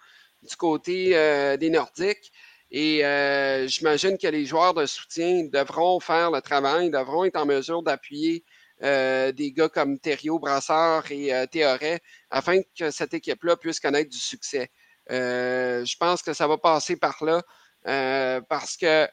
[0.45, 2.31] du côté euh, des Nordiques.
[2.71, 7.45] Et euh, j'imagine que les joueurs de soutien devront faire le travail, devront être en
[7.45, 8.43] mesure d'appuyer
[8.83, 14.17] euh, des gars comme Thériault, Brassard et Théoret afin que cette équipe-là puisse connaître du
[14.17, 14.69] succès.
[15.09, 17.41] je pense que ça va passer par là
[18.49, 19.07] parce que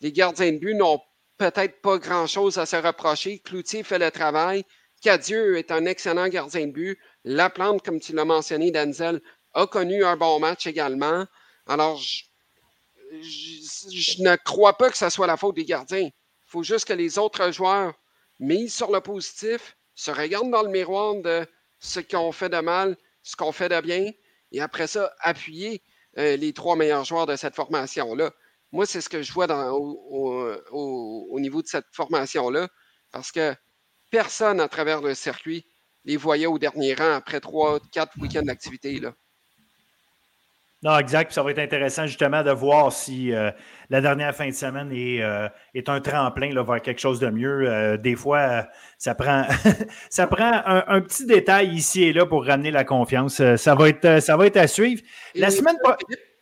[0.00, 1.00] les gardiens de but n'ont
[1.36, 3.38] peut-être pas grand-chose à se reprocher.
[3.38, 4.64] Cloutier fait le travail.
[5.00, 6.98] Cadieux est un excellent gardien de but.
[7.24, 9.20] Laplante, comme tu l'as mentionné, Denzel,
[9.54, 11.26] a connu un bon match également.
[11.66, 16.08] Alors, je, ne crois pas que ce soit la faute des gardiens.
[16.08, 16.12] Il
[16.46, 17.94] faut juste que les autres joueurs
[18.38, 21.46] misent sur le positif, se regardent dans le miroir de
[21.80, 24.10] ce qu'on fait de mal, ce qu'on fait de bien,
[24.52, 25.82] et après ça, appuyer
[26.18, 28.32] euh, les trois meilleurs joueurs de cette formation-là.
[28.72, 32.68] Moi, c'est ce que je vois au, niveau de cette formation-là,
[33.10, 33.54] parce que
[34.10, 35.66] personne à travers le circuit
[36.04, 39.00] les voyait au dernier rang après trois, quatre week-ends d'activité.
[40.82, 41.32] Non, exact.
[41.32, 43.50] ça va être intéressant justement de voir si euh,
[43.90, 47.28] la dernière fin de semaine est, euh, est un tremplin là, vers quelque chose de
[47.30, 47.68] mieux.
[47.68, 49.44] Euh, des fois, ça prend,
[50.10, 53.42] ça prend un, petit détail ici et là pour ramener la confiance.
[53.56, 55.02] ça, va être, ça va être à suivre.
[55.34, 55.76] La semaine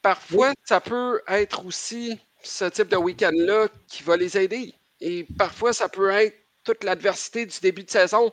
[0.03, 4.75] parfois, ça peut être aussi ce type de week-end-là qui va les aider.
[5.01, 8.31] Et parfois, ça peut être toute l'adversité du début de saison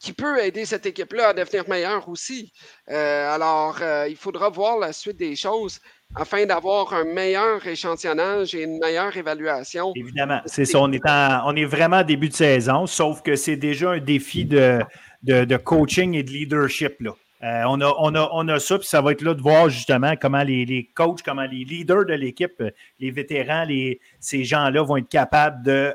[0.00, 2.52] qui peut aider cette équipe-là à devenir meilleure aussi.
[2.90, 5.80] Euh, alors, euh, il faudra voir la suite des choses
[6.14, 9.92] afin d'avoir un meilleur échantillonnage et une meilleure évaluation.
[9.96, 10.78] Évidemment, c'est ça.
[10.80, 14.80] On est, on est vraiment début de saison, sauf que c'est déjà un défi de,
[15.22, 17.00] de, coaching et de leadership.
[17.00, 17.10] Là.
[17.42, 19.68] Euh, on, a, on, a, on a ça, puis ça va être là de voir
[19.68, 22.62] justement comment les, les coachs, comment les leaders de l'équipe,
[23.00, 25.94] les vétérans, les, ces gens-là vont être capables de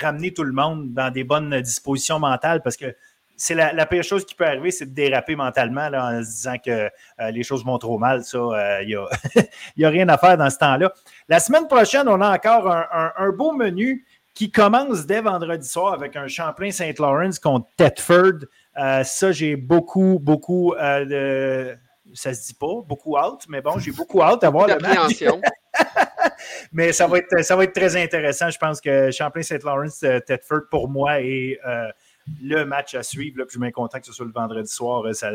[0.00, 2.94] ramener tout le monde dans des bonnes dispositions mentales parce que
[3.42, 6.90] c'est la, pire chose qui peut arriver, c'est de déraper mentalement en se disant que
[7.30, 8.22] les choses vont trop mal.
[8.22, 8.98] Ça, il
[9.78, 10.92] n'y a, rien à faire dans ce temps-là.
[11.26, 16.16] La semaine prochaine, on a encore un, beau menu qui commence dès vendredi soir avec
[16.16, 18.44] un Champlain Saint Lawrence contre Thetford.
[18.76, 21.78] ça, j'ai beaucoup, beaucoup de
[22.14, 25.22] ça se dit pas, beaucoup hâte, mais bon, j'ai beaucoup hâte d'avoir le match.
[26.72, 28.50] mais ça va, être, ça va être très intéressant.
[28.50, 31.88] Je pense que Champlain-Saint-Lawrence, euh, Tedford, pour moi, est euh,
[32.42, 33.38] le match à suivre.
[33.38, 35.04] Là, je suis bien content que ce soit le vendredi soir.
[35.04, 35.30] Euh, ça,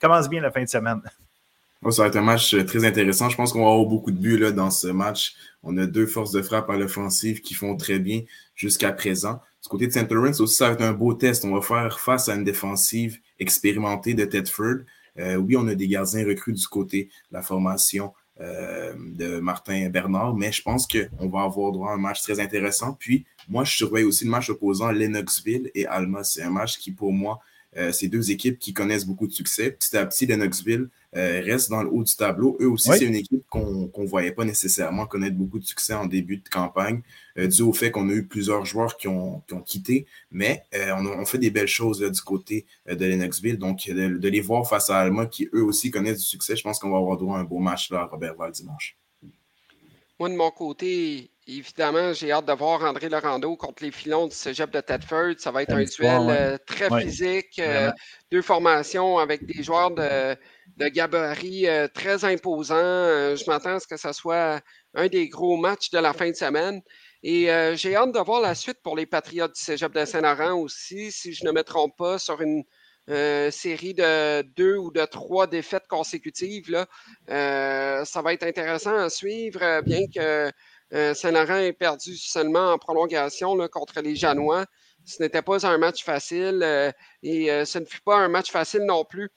[0.00, 1.00] commence bien la fin de semaine.
[1.90, 3.28] ça va être un match très intéressant.
[3.28, 5.34] Je pense qu'on va avoir beaucoup de buts là, dans ce match.
[5.62, 8.22] On a deux forces de frappe à l'offensive qui font très bien
[8.54, 9.40] jusqu'à présent.
[9.62, 10.10] Du côté de St.
[10.10, 11.44] Lawrence aussi, ça va être un beau test.
[11.44, 14.84] On va faire face à une défensive expérimentée de Tedford.
[15.18, 19.88] Euh, oui, on a des gardiens recrues du côté de la formation euh, de Martin
[19.88, 22.96] Bernard, mais je pense qu'on va avoir droit à un match très intéressant.
[22.98, 26.22] Puis, moi, je surveille aussi le match opposant Lennoxville et Alma.
[26.22, 27.40] C'est un match qui, pour moi,
[27.76, 29.72] euh, c'est deux équipes qui connaissent beaucoup de succès.
[29.72, 32.56] Petit à petit, Lennoxville euh, reste dans le haut du tableau.
[32.60, 36.06] Eux aussi, c'est une équipe qu'on ne voyait pas nécessairement connaître beaucoup de succès en
[36.06, 37.00] début de campagne,
[37.38, 40.06] euh, dû au fait qu'on a eu plusieurs joueurs qui ont, quitté.
[40.30, 43.58] Mais on, fait des belles choses du côté de Lennoxville.
[43.58, 46.78] Donc, de, les voir face à Alma, qui eux aussi connaissent du succès, je pense
[46.78, 48.96] qu'on va avoir droit à un beau match là à Robertval dimanche.
[50.18, 54.36] Moi, de mon côté, Évidemment, j'ai hâte de voir André Laurando contre les filons du
[54.36, 55.32] cégep de Tedford.
[55.38, 57.58] Ça va être un duel euh, très physique.
[57.58, 57.90] Euh,
[58.30, 60.36] deux formations avec des joueurs de,
[60.76, 62.74] de gabarit euh, très imposants.
[62.74, 64.60] je m'attends à ce que ce soit
[64.92, 66.82] un des gros matchs de la fin de semaine.
[67.22, 67.46] Et
[67.76, 71.32] j'ai hâte de voir la suite pour les Patriotes du cégep de Saint-Laurent aussi, si
[71.32, 72.62] je ne me trompe pas, sur une
[73.50, 76.70] série de deux ou de trois défaites consécutives.
[76.70, 78.04] Là.
[78.04, 80.52] ça va être intéressant à suivre, bien que
[80.94, 84.64] euh, Saint-Laurent est perdu seulement en prolongation contre les Janois.
[85.04, 86.90] Ce n'était pas un match facile euh,
[87.22, 89.30] et euh, ce ne fut pas un match facile non plus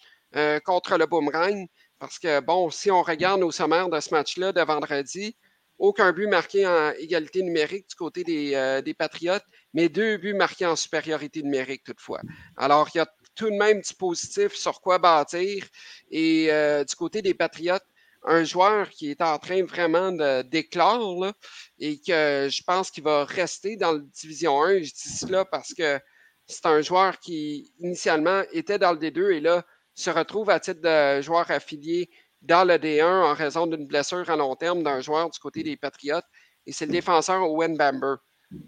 [0.64, 1.68] contre le Boomerang.
[2.00, 5.36] Parce que, bon, si on regarde au sommaire de ce match-là de vendredi,
[5.78, 9.44] aucun but marqué en égalité numérique du côté des, des, Patriotes,
[9.74, 12.22] mais deux buts marqués en supériorité numérique toutefois.
[12.56, 15.68] Alors, il y a tout de même du positif sur quoi bâtir.
[16.10, 16.50] Et
[16.88, 17.84] du côté des Patriotes,
[18.24, 20.12] un joueur qui est en train vraiment
[20.44, 21.34] d'éclore
[21.80, 24.84] et que je pense qu'il va rester dans la Division 1.
[24.84, 26.00] Je dis cela parce que
[26.48, 30.82] c'est un joueur qui initialement était dans le D2 et là se retrouve à titre
[30.82, 32.10] de joueur affilié
[32.42, 35.78] dans le D1 en raison d'une blessure à long terme d'un joueur du côté des
[35.78, 36.26] Patriotes
[36.66, 38.16] et c'est le défenseur Owen Bamber.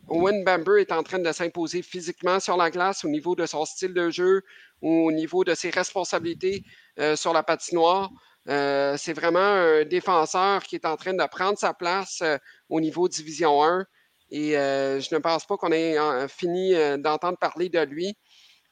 [0.07, 3.65] Owen Bamber est en train de s'imposer physiquement sur la glace au niveau de son
[3.65, 4.41] style de jeu,
[4.81, 6.63] au niveau de ses responsabilités
[6.99, 8.09] euh, sur la patinoire.
[8.49, 12.37] Euh, c'est vraiment un défenseur qui est en train de prendre sa place euh,
[12.69, 13.85] au niveau Division 1.
[14.31, 18.17] Et euh, je ne pense pas qu'on ait fini d'entendre parler de lui.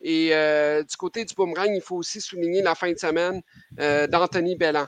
[0.03, 0.29] Et
[0.89, 3.41] du côté du boomerang, il faut aussi souligner la fin de semaine
[3.77, 4.87] d'Anthony Bellan.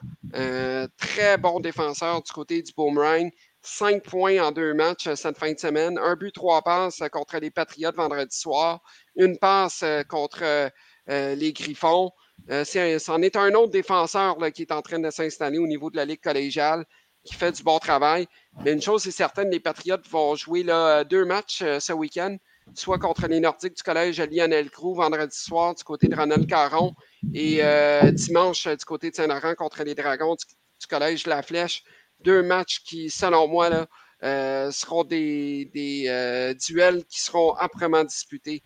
[0.98, 3.30] très bon défenseur du côté du boomerang.
[3.62, 6.00] Cinq points en deux matchs cette fin de semaine.
[6.00, 8.82] Un but, trois passes contre les Patriotes vendredi soir.
[9.16, 10.72] Une passe contre
[11.08, 12.10] les Griffons.
[12.50, 15.96] Euh, c'en est un autre défenseur qui est en train de s'installer au niveau de
[15.96, 16.86] la Ligue collégiale,
[17.24, 18.28] qui fait du bon travail.
[18.64, 20.64] Mais une chose est certaine, les Patriotes vont jouer
[21.10, 22.36] deux matchs euh, ce week-end,
[22.74, 26.94] soit contre les Nordiques du collège Lionel Crou vendredi soir du côté de Ronald Caron
[27.34, 31.84] et euh, dimanche du côté de Saint-Laurent contre les Dragons du, collège La Flèche.
[32.20, 33.88] Deux matchs qui, selon moi,
[34.22, 38.64] seront des, des duels qui seront âprement disputés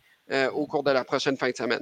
[0.54, 1.82] au cours de la prochaine fin de semaine.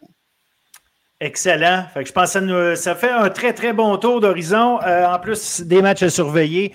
[1.22, 1.86] Excellent.
[1.96, 4.82] je pense que ça, fait un très, très bon tour d'horizon.
[4.82, 6.74] Euh, en plus, des matchs à surveiller.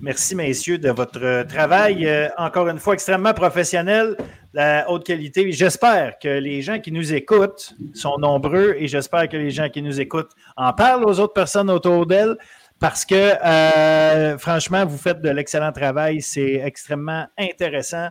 [0.00, 2.06] Merci, messieurs, de votre travail.
[2.06, 4.16] Euh, encore une fois, extrêmement professionnel,
[4.52, 5.50] la haute qualité.
[5.50, 9.82] J'espère que les gens qui nous écoutent sont nombreux et j'espère que les gens qui
[9.82, 12.36] nous écoutent en parlent aux autres personnes autour d'elles
[12.78, 16.20] parce que, euh, franchement, vous faites de l'excellent travail.
[16.22, 18.08] C'est extrêmement intéressant.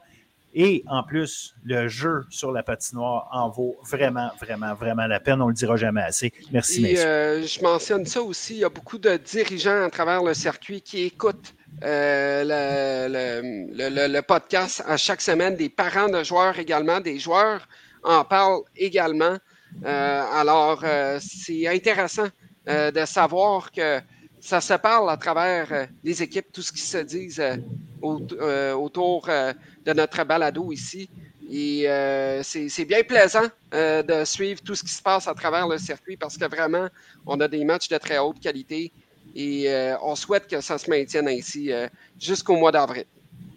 [0.56, 5.41] Et en plus, le jeu sur la patinoire en vaut vraiment, vraiment, vraiment la peine.
[5.41, 6.32] On ne le dira jamais assez.
[6.51, 8.56] Merci, Et, euh, je mentionne ça aussi.
[8.56, 14.84] Il y a beaucoup de dirigeants à travers le circuit qui écoutent euh, le, podcast
[14.86, 17.68] à chaque semaine, des parents de joueurs également, des joueurs
[18.04, 19.38] en parlent également.
[19.86, 20.84] Euh, alors,
[21.20, 22.28] c'est intéressant
[22.68, 23.99] de savoir que
[24.44, 27.30] ça se parle à travers les équipes, tout ce qui se dit
[28.02, 29.28] autour
[29.86, 31.10] de notre balado ici.
[31.50, 35.68] Et euh, c'est bien plaisant euh, de suivre tout ce qui se passe à travers
[35.68, 36.89] le circuit parce que vraiment,
[37.26, 38.91] on a des matchs de très haute qualité
[39.34, 41.72] et euh, on souhaite que ça se maintienne ainsi
[42.20, 43.06] jusqu'au mois d'avril.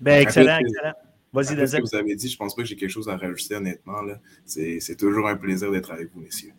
[0.00, 0.92] Ben, excellent, excellent.
[1.32, 4.02] Vas-y, vous avez dit, je pense pas que j'ai quelque chose à rajouter, honnêtement.
[4.44, 6.52] C'est toujours un plaisir d'être avec vous, messieurs.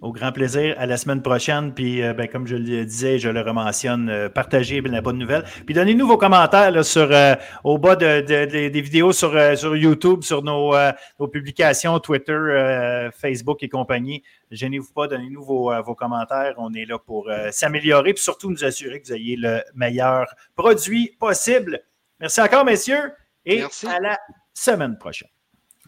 [0.00, 0.76] Au grand plaisir.
[0.78, 1.74] À la semaine prochaine.
[1.74, 5.42] Puis, euh, ben, comme je le disais, je le rementionne, euh, partagez la bonne nouvelle.
[5.66, 7.34] Puis, donnez-nous vos commentaires sur, euh,
[7.64, 10.74] au bas de, des vidéos sur, sur YouTube, sur nos,
[11.18, 14.22] nos publications, Twitter, Facebook et compagnie.
[14.52, 16.54] Gênez-vous pas, donnez-nous vos, vos, commentaires.
[16.58, 18.14] On est là pour s'améliorer.
[18.14, 21.80] Puis surtout, nous assurer que vous ayez le meilleur produit possible.
[22.20, 23.12] Merci encore, messieurs.
[23.44, 24.18] Et à la
[24.54, 25.28] semaine prochaine.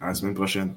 [0.00, 0.74] À la semaine prochaine.